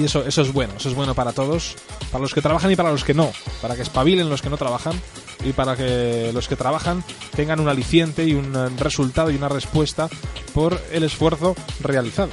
[0.00, 1.76] y eso eso es bueno eso es bueno para todos
[2.10, 4.56] para los que trabajan y para los que no para que espabilen los que no
[4.56, 5.00] trabajan
[5.44, 7.02] y para que los que trabajan
[7.34, 10.08] tengan un aliciente y un resultado y una respuesta
[10.52, 12.30] por el esfuerzo realizado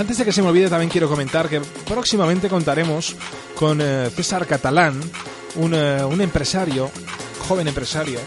[0.00, 3.14] Antes de que se me olvide, también quiero comentar que próximamente contaremos
[3.54, 4.98] con eh, César Catalán,
[5.56, 6.90] un, eh, un empresario,
[7.46, 8.18] joven empresario,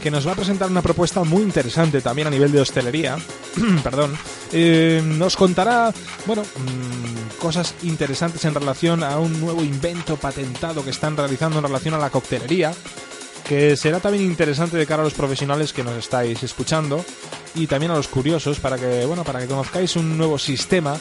[0.00, 3.16] que nos va a presentar una propuesta muy interesante también a nivel de hostelería.
[3.82, 4.16] Perdón.
[4.52, 5.92] Eh, nos contará,
[6.26, 11.64] bueno, mm, cosas interesantes en relación a un nuevo invento patentado que están realizando en
[11.64, 12.72] relación a la coctelería
[13.46, 17.04] que será también interesante de cara a los profesionales que nos estáis escuchando
[17.56, 20.96] y también a los curiosos para que bueno para que conozcáis un nuevo sistema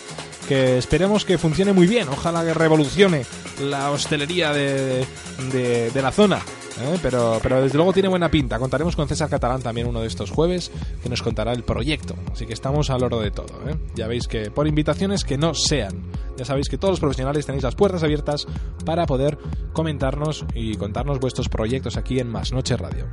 [0.47, 3.25] que esperemos que funcione muy bien ojalá que revolucione
[3.61, 5.05] la hostelería de,
[5.51, 6.39] de, la zona
[6.81, 6.97] ¿eh?
[7.01, 10.31] pero, pero desde luego tiene buena pinta contaremos con César Catalán también uno de estos
[10.31, 13.75] jueves que nos contará el proyecto así que estamos al oro de todo ¿eh?
[13.95, 16.03] ya veis que por invitaciones que no sean
[16.37, 18.45] ya sabéis que todos los profesionales tenéis las puertas abiertas
[18.85, 19.37] para poder
[19.73, 23.07] comentarnos y contarnos vuestros proyectos aquí en Más Noche Radio.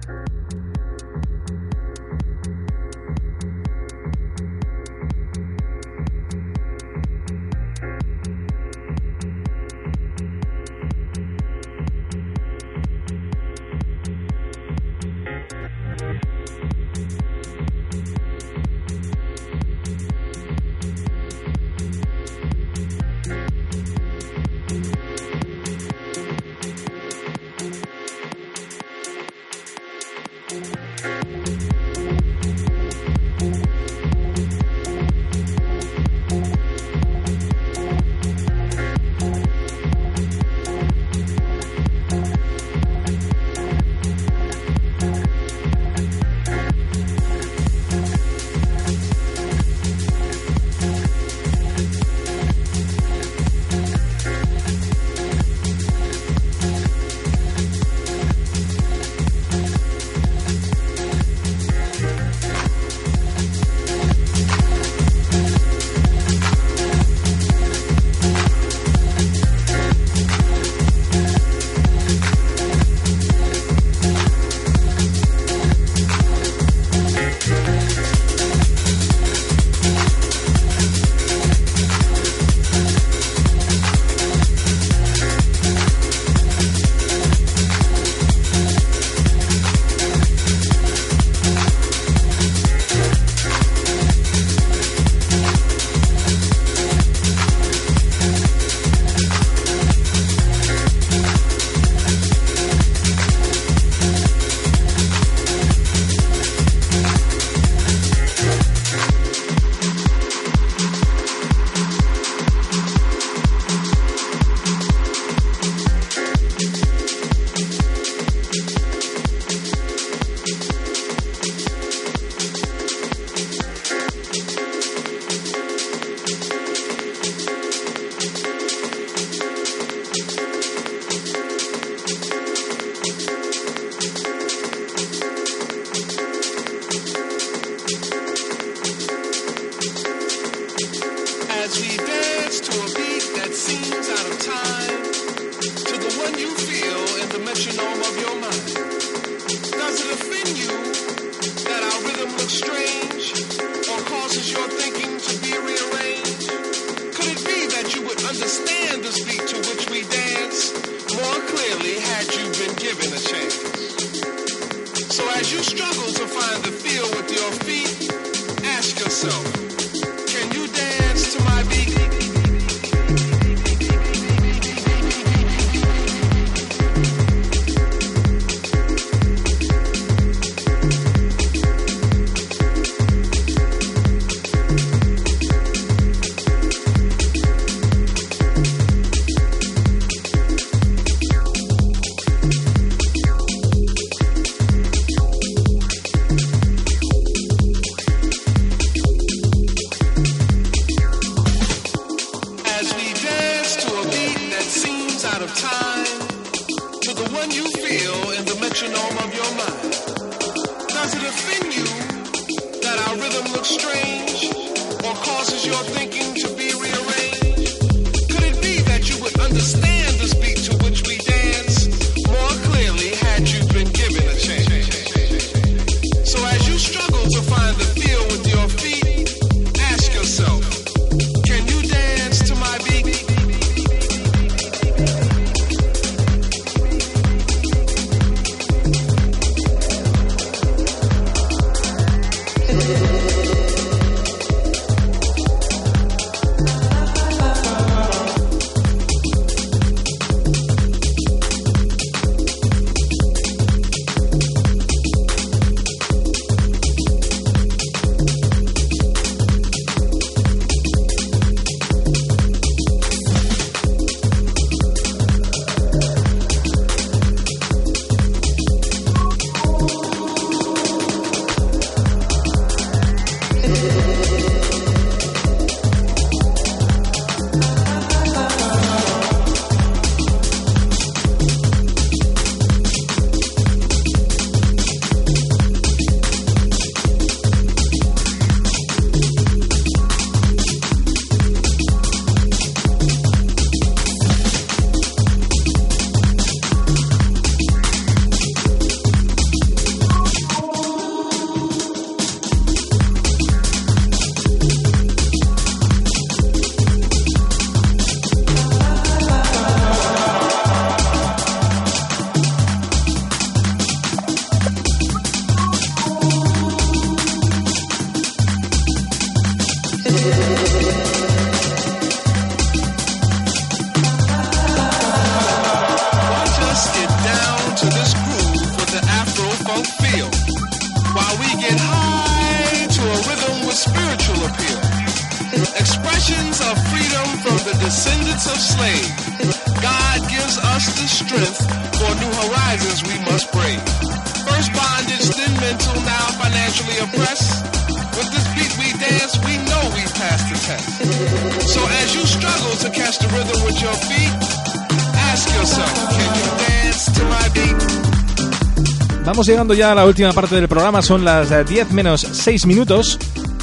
[359.46, 359.46] Beat?
[359.46, 362.64] Vamos llegando ya a la última parte del programa, son las eh, 10 menos 6
[362.66, 363.18] minutos.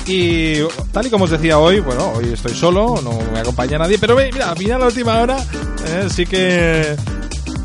[0.05, 0.55] Y
[0.91, 4.17] tal y como os decía hoy, bueno, hoy estoy solo, no me acompaña nadie, pero
[4.17, 5.37] mira, al final a la última hora
[5.85, 6.97] eh, sí que,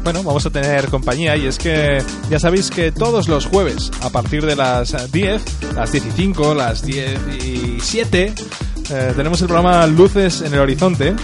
[0.05, 4.11] bueno, vamos a tener compañía y es que ya sabéis que todos los jueves a
[4.11, 8.35] partir de las eh, 10, las 10 y 5, las 10 y 7,
[8.91, 11.17] eh, tenemos el programa Luces en el Horizonte.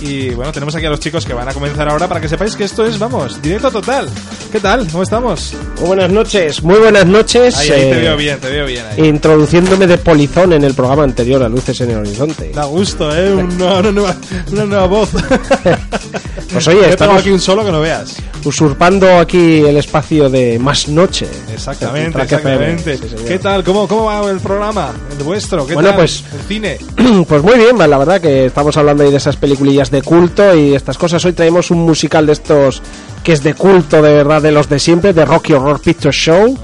[0.00, 2.56] Y bueno, tenemos aquí a los chicos que van a comenzar ahora para que sepáis
[2.56, 4.10] que esto es, vamos, directo total.
[4.52, 4.86] ¿Qué tal?
[4.88, 5.54] ¿Cómo estamos?
[5.78, 7.56] Muy buenas noches, muy buenas noches.
[7.58, 8.84] Ahí, ahí te eh, veo bien, te veo bien.
[8.86, 9.06] Ahí.
[9.06, 12.52] Introduciéndome de polizón en el programa anterior a Luces en el Horizonte.
[12.54, 13.34] Da gusto, ¿eh?
[13.34, 14.16] Una, una nueva,
[14.52, 15.10] una nueva voz.
[16.52, 18.14] Pues oye, estamos aquí un solo que no veas.
[18.44, 21.26] usurpando aquí el espacio de Más Noche.
[21.52, 22.96] Exactamente, exactamente.
[22.96, 23.08] Sí.
[23.26, 23.64] ¿Qué tal?
[23.64, 24.92] ¿Cómo, ¿Cómo va el programa?
[25.18, 25.66] ¿El vuestro?
[25.66, 25.98] ¿Qué Bueno, tal?
[25.98, 26.78] pues- El cine.
[27.28, 30.74] Pues muy bien, la verdad que estamos hablando ahí de esas peliculillas de culto y
[30.76, 31.24] estas cosas.
[31.24, 32.80] Hoy traemos un musical de estos
[33.24, 36.56] que es de culto de verdad, de los de siempre, de Rocky Horror Picture Show,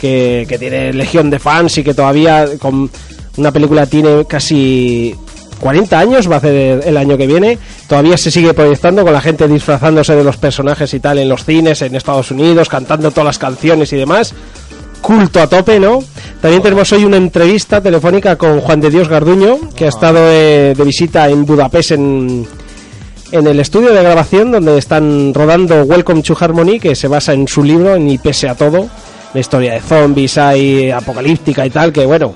[0.00, 2.90] que, que tiene legión de fans y que todavía con
[3.36, 5.14] una película tiene casi
[5.60, 9.20] 40 años, va a ser el año que viene, todavía se sigue proyectando con la
[9.20, 13.26] gente disfrazándose de los personajes y tal en los cines, en Estados Unidos, cantando todas
[13.26, 14.34] las canciones y demás.
[15.02, 16.02] Culto a tope, ¿no?
[16.40, 20.74] También tenemos hoy una entrevista telefónica con Juan de Dios Garduño, que ha estado de,
[20.74, 22.46] de visita en Budapest en,
[23.32, 27.46] en el estudio de grabación donde están rodando Welcome to Harmony, que se basa en
[27.46, 28.88] su libro, en Y pese a todo,
[29.32, 32.34] la historia de zombies hay apocalíptica y tal, que bueno,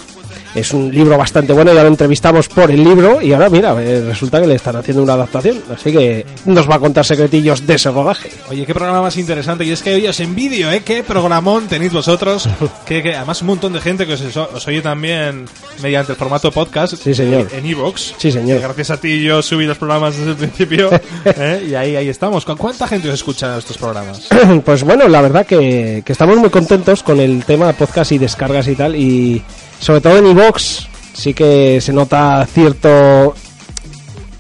[0.55, 4.03] Es un libro bastante bueno, ya lo entrevistamos por el libro y ahora mira, eh,
[4.07, 7.75] resulta que le están haciendo una adaptación, así que nos va a contar secretillos de
[7.75, 8.31] ese rodaje.
[8.51, 9.65] Oye, qué programa más interesante.
[9.65, 10.83] Y es que hoy os envidio, ¿eh?
[10.85, 12.49] Qué programón tenéis vosotros.
[12.87, 15.47] que, que además un montón de gente que os, os oye también
[15.83, 16.95] mediante el formato podcast.
[17.03, 17.49] Sí, señor.
[17.53, 18.15] En Evox.
[18.19, 18.61] Sí, señor.
[18.61, 20.91] Gracias a ti yo subí los programas desde el principio.
[21.25, 21.67] ¿eh?
[21.69, 22.45] Y ahí, ahí estamos.
[22.45, 24.29] ¿Cu- ¿Cuánta gente os escucha estos programas?
[24.65, 28.69] pues bueno, la verdad que, que estamos muy contentos con el tema podcast y descargas
[28.69, 28.95] y tal.
[28.95, 29.43] Y
[29.81, 33.35] sobre todo en iVox sí que se nota cierto,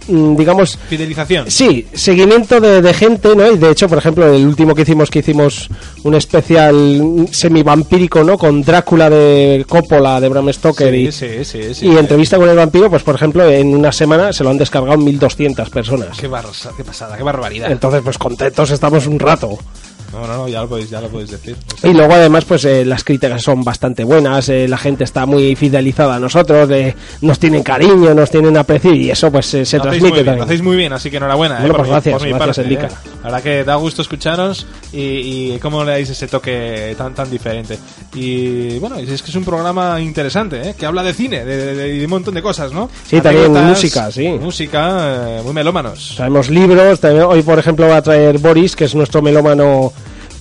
[0.09, 1.51] mm, digamos, Fidelización.
[1.51, 3.51] Sí, seguimiento de, de gente, ¿no?
[3.51, 5.69] Y de hecho, por ejemplo, el último que hicimos, que hicimos
[6.03, 8.37] un especial semivampírico, ¿no?
[8.37, 11.13] Con Drácula de Coppola, de Bram Stoker Sí, y,
[11.45, 14.51] sí, sí, y entrevista con el vampiro, pues por ejemplo, en una semana se lo
[14.51, 16.19] han descargado 1.200 personas.
[16.19, 16.45] Qué, bar-
[16.77, 17.71] qué pasada, qué barbaridad.
[17.71, 19.57] Entonces, pues contentos estamos un rato.
[20.15, 21.57] No, no, no, ya lo podéis, ya lo podéis decir.
[21.83, 25.57] Y luego además pues eh, las críticas son bastante buenas, eh, la gente está muy
[25.57, 29.77] fidelizada a nosotros, eh, nos tienen cariño, nos tienen aprecio y eso pues eh, se
[29.79, 30.39] Lo transmite bien, también.
[30.39, 31.57] lo hacéis muy bien, así que enhorabuena.
[31.59, 32.89] Bueno, eh, por pues gracias, mi gracias, parte, eh.
[33.23, 34.99] La verdad que da gusto escucharos y,
[35.55, 37.79] y cómo le dais ese toque tan tan diferente.
[38.15, 40.75] Y bueno, es que es un programa interesante, ¿eh?
[40.79, 42.89] que habla de cine, de, de- de un montón de cosas, ¿no?
[43.07, 44.29] Sí, también Anécdotas, música, sí.
[44.29, 46.15] Música, eh, muy melómanos.
[46.17, 49.93] Traemos libros, también- hoy por ejemplo va a traer Boris, que es nuestro melómano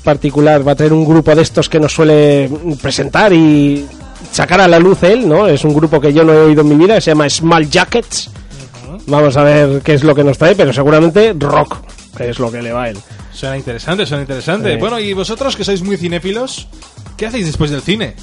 [0.04, 2.50] particular, va a traer un grupo de estos que nos suele
[2.82, 3.88] presentar y
[4.32, 5.48] sacar a la luz él, ¿no?
[5.48, 8.30] Es un grupo que yo no he oído en mi vida, se llama Small Jackets.
[9.08, 11.78] Vamos a ver qué es lo que nos trae, pero seguramente rock,
[12.16, 12.98] que es lo que le va a él.
[13.34, 14.74] Suena interesante, suena interesante.
[14.74, 14.78] Sí.
[14.80, 16.68] Bueno, y vosotros que sois muy cinéfilos,
[17.18, 18.16] ¿qué hacéis después del cine?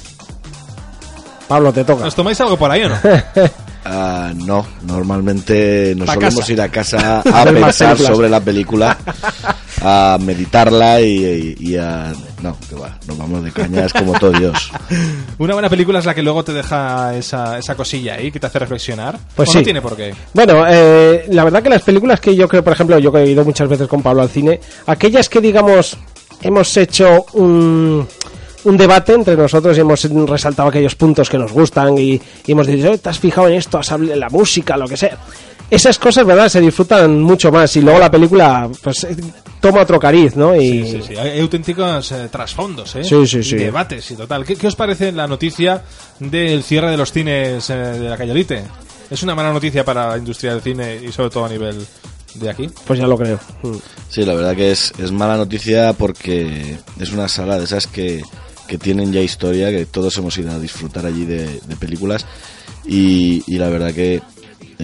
[1.47, 2.05] Pablo, te toca.
[2.05, 2.97] ¿Os tomáis algo por ahí o no?
[3.83, 6.51] Ah, no, normalmente nos Pa' solemos casa.
[6.53, 8.95] ir a casa A pensar sobre la película,
[9.83, 12.13] a meditarla y, y- y a...
[12.41, 14.71] No, que va, nos vamos de cañas como todo Dios.
[15.37, 18.47] Una buena película es la que luego te deja esa, esa cosilla ahí que te
[18.47, 19.17] hace reflexionar.
[19.35, 19.57] Pues ¿O sí.
[19.59, 20.13] no tiene por qué.
[20.33, 23.27] Bueno, eh, la verdad que las películas que yo creo, por ejemplo, yo que he
[23.31, 25.97] ido muchas veces con Pablo al cine, aquellas que digamos
[26.41, 28.07] hemos hecho un,
[28.63, 32.13] un debate entre nosotros y hemos resaltado aquellos puntos que nos gustan y,
[32.45, 33.77] y hemos dicho, "Eh, ¿te has fijado en esto?
[33.77, 34.75] ¿Has hablado de la música?
[34.77, 35.17] Lo que sea.
[35.71, 36.49] Esas cosas, ¿verdad?
[36.49, 39.15] Se disfrutan mucho más y luego la película, pues, eh,
[39.61, 40.53] toma otro cariz, ¿no?
[40.53, 43.03] Y, Sí, sí, hay, hay auténticos eh, trasfondos, ¿eh?
[43.05, 43.55] Sí, sí, Y sí.
[43.55, 44.43] debates y total.
[44.45, 45.81] ¿Qué, qué os parece la noticia
[46.19, 48.63] del cierre de los cines eh, de la Cayolite?
[49.09, 51.77] ¿Es una mala noticia para la industria del cine y sobre todo a nivel
[52.35, 52.69] de aquí?
[52.85, 53.39] Pues ya lo creo.
[53.63, 53.75] Mm.
[54.09, 58.21] Sí, la verdad que es, es mala noticia porque es una sala de esas que,
[58.67, 62.25] que tienen ya historia, que todos hemos ido a disfrutar allí de, de películas
[62.85, 64.21] y, y la verdad que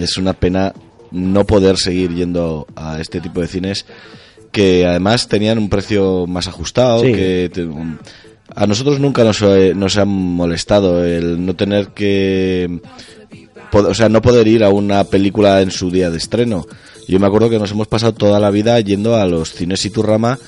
[0.02, 0.72] es una pena
[1.10, 3.86] no poder seguir yendo a este tipo de cines
[4.52, 7.12] que además tenían un precio más ajustado, Sí.
[7.12, 7.68] que te-
[8.54, 12.80] a nosotros nunca nos, eh, nos ha molestado el no tener que
[13.70, 16.64] o sea, no poder ir a una película en su día de estreno.
[17.06, 20.38] Yo me acuerdo que nos hemos pasado toda la vida yendo a los cines Iturrama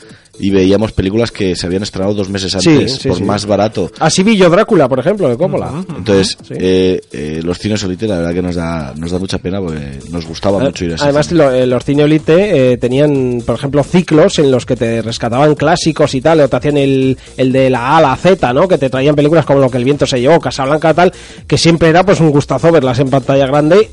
[0.40, 3.24] y veíamos películas que se habían estrenado dos meses antes sí, por sí.
[3.24, 3.90] más barato.
[3.98, 5.70] Así vi yo Drácula, por ejemplo, de Coppola.
[5.96, 6.54] Entonces, Sí.
[6.58, 9.98] eh, eh, los cines Solite la verdad que nos da, nos da mucha pena porque
[10.10, 11.38] nos gustaba mucho ir a ese Además, cine.
[11.44, 15.54] lo- eh, los cine Elite eh, tenían, por ejemplo, ciclos en los que te rescataban
[15.54, 18.66] clásicos y tal, o te hacían el, el de la A a la Z, ¿no?
[18.68, 21.12] Que te traían películas como Lo que el viento se llevó, Casablanca, tal,
[21.46, 23.90] que siempre era pues un gustazo verlas en pantalla grande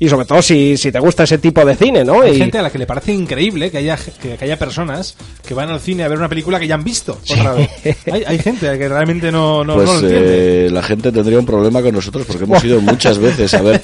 [0.00, 2.22] y sobre todo si, si te gusta ese tipo de cine, ¿no?
[2.22, 5.14] Hay Y- gente a la que le parece increíble que haya, que, que haya personas
[5.46, 7.68] que van al cine a ver una película que ya han visto otra vez.
[8.12, 10.66] Hay, hay gente que realmente no, no, pues no lo entiende.
[10.66, 13.82] eh, la gente tendría un problema con nosotros porque hemos ido muchas veces a ver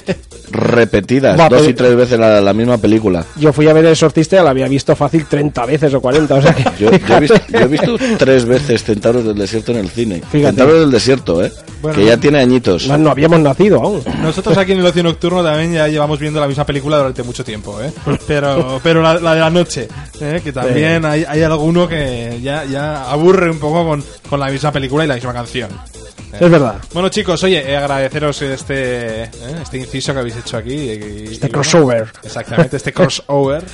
[0.51, 3.23] repetidas, Buah, dos pero- y tres veces la, la misma película.
[3.37, 6.33] Yo fui a ver El Sortista y la había visto fácil 30 veces o 40,
[6.35, 6.63] o sea que...
[6.79, 10.21] Yo, yo he visto, yo he visto tres veces Centauros del Desierto en el cine.
[10.31, 10.55] Fíjate.
[10.55, 11.51] Centauros del Desierto, ¿eh?
[11.81, 11.97] Bueno.
[11.99, 12.87] que ya tiene añitos.
[12.87, 14.01] No, no habíamos nacido aún.
[14.21, 17.43] Nosotros aquí en el Ocio Nocturno también ya llevamos viendo la misma película durante mucho
[17.43, 17.91] tiempo, ¿eh?
[18.27, 19.87] Pero, pero la, la de la noche,
[20.21, 20.41] ¿eh?
[20.43, 24.71] Que también hay, hay alguno que ya, ya aburre un poco con, con la misma
[24.71, 25.69] película y la misma canción.
[25.71, 26.37] ¿eh?
[26.39, 26.75] Es verdad.
[26.93, 29.29] Bueno, chicos, oye, eh, agradeceros este, eh,
[29.61, 30.73] este inciso que habéis hecho aquí.
[30.73, 32.07] y- y- Este y bueno, crossover.
[32.23, 33.63] exactamente, este crossover.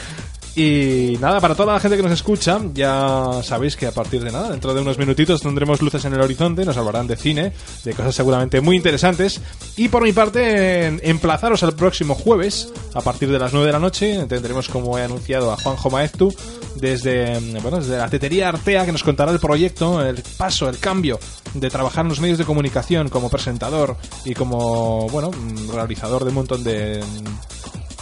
[0.55, 4.31] Y nada, para toda la gente que nos escucha, ya sabéis que a partir de
[4.31, 7.93] nada, dentro de unos minutitos tendremos luces en el horizonte, nos hablarán de cine, de
[7.93, 9.41] cosas seguramente muy interesantes.
[9.77, 13.79] Y por mi parte, emplazaros al próximo jueves, a partir de las 9 de la
[13.79, 16.31] noche, tendremos, como he anunciado, a Juanjo Maeztu,
[16.75, 20.77] desde, mm, bueno, desde la tetería Artea, que nos contará el proyecto, el paso, el
[20.77, 21.19] cambio
[21.55, 26.29] de trabajar en los medios de comunicación como presentador y como, bueno, mm, realizador de
[26.29, 27.03] un montón de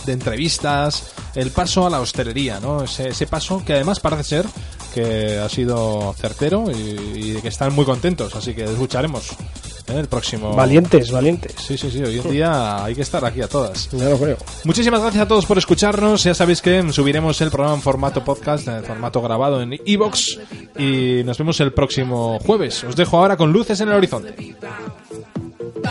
[0.05, 2.83] de entrevistas, el paso a la hostelería, ¿no?
[2.83, 4.45] Ese, ese paso que además parece ser
[4.93, 9.31] que ha sido certero y, y que están muy contentos, así que escucharemos.
[9.31, 9.99] ¿eh?
[9.99, 10.55] el próximo.
[10.55, 11.53] Valientes, valientes.
[11.57, 12.03] Sí, sí, sí.
[12.03, 13.89] Hoy en día hay que estar aquí a todas.
[13.91, 14.37] Ya lo creo.
[14.63, 16.23] Muchísimas gracias a todos por escucharnos.
[16.23, 20.39] Ya sabéis que subiremos el programa en formato podcast, en formato grabado en iBox
[20.77, 22.83] y nos vemos el próximo jueves.
[22.83, 24.55] Os dejo ahora con luces en el horizonte.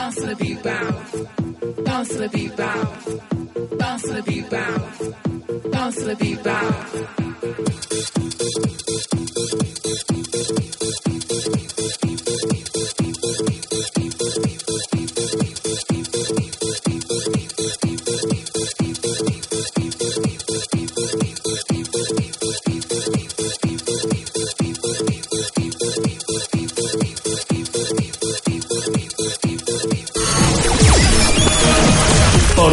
[0.01, 1.85] Bounce to the beat, bounce.
[1.85, 3.05] Bounce to the beat, bounce.
[3.79, 5.71] Bounce to the beat, bounce.
[5.71, 7.90] Bounce to the beat, bounce.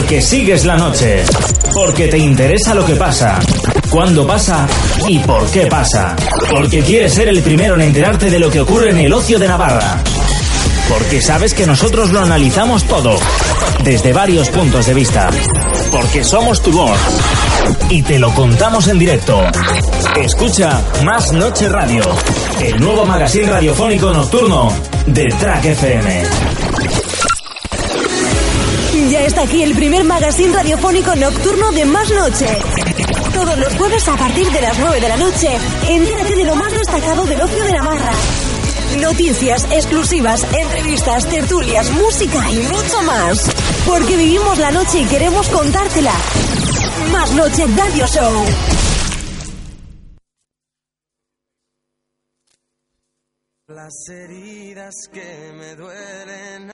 [0.08, 1.22] Porque sigues la noche.
[1.74, 3.40] Porque te interesa lo que pasa.
[3.90, 4.66] Cuándo pasa
[5.06, 6.16] y por qué pasa.
[6.50, 9.50] Porque quieres ser el primero en enterarte de lo que ocurre en el ocio de
[9.50, 10.02] Navarra.
[10.88, 13.20] Porque sabes que nosotros lo analizamos todo.
[13.84, 15.30] Desde varios puntos de vista.
[15.92, 16.98] Porque somos tu voz.
[17.90, 19.44] Y te lo contamos en directo.
[20.16, 22.04] Escucha Más Noche Radio.
[22.62, 24.72] El nuevo magazine radiofónico nocturno
[25.06, 26.47] de Track FM.
[29.10, 32.46] Ya está aquí el primer magazine radiofónico nocturno de Más Noche.
[33.34, 35.48] Todos los jueves a partir de las 9 de la noche,
[35.88, 38.12] entérate de lo más destacado del ocio de Navarra.
[39.00, 43.50] Noticias exclusivas, entrevistas, tertulias, música y mucho más.
[43.86, 46.14] Porque vivimos la noche y queremos contártela.
[47.12, 48.46] Más Noche Radio Show.
[53.70, 56.27] Las heridas que me duelen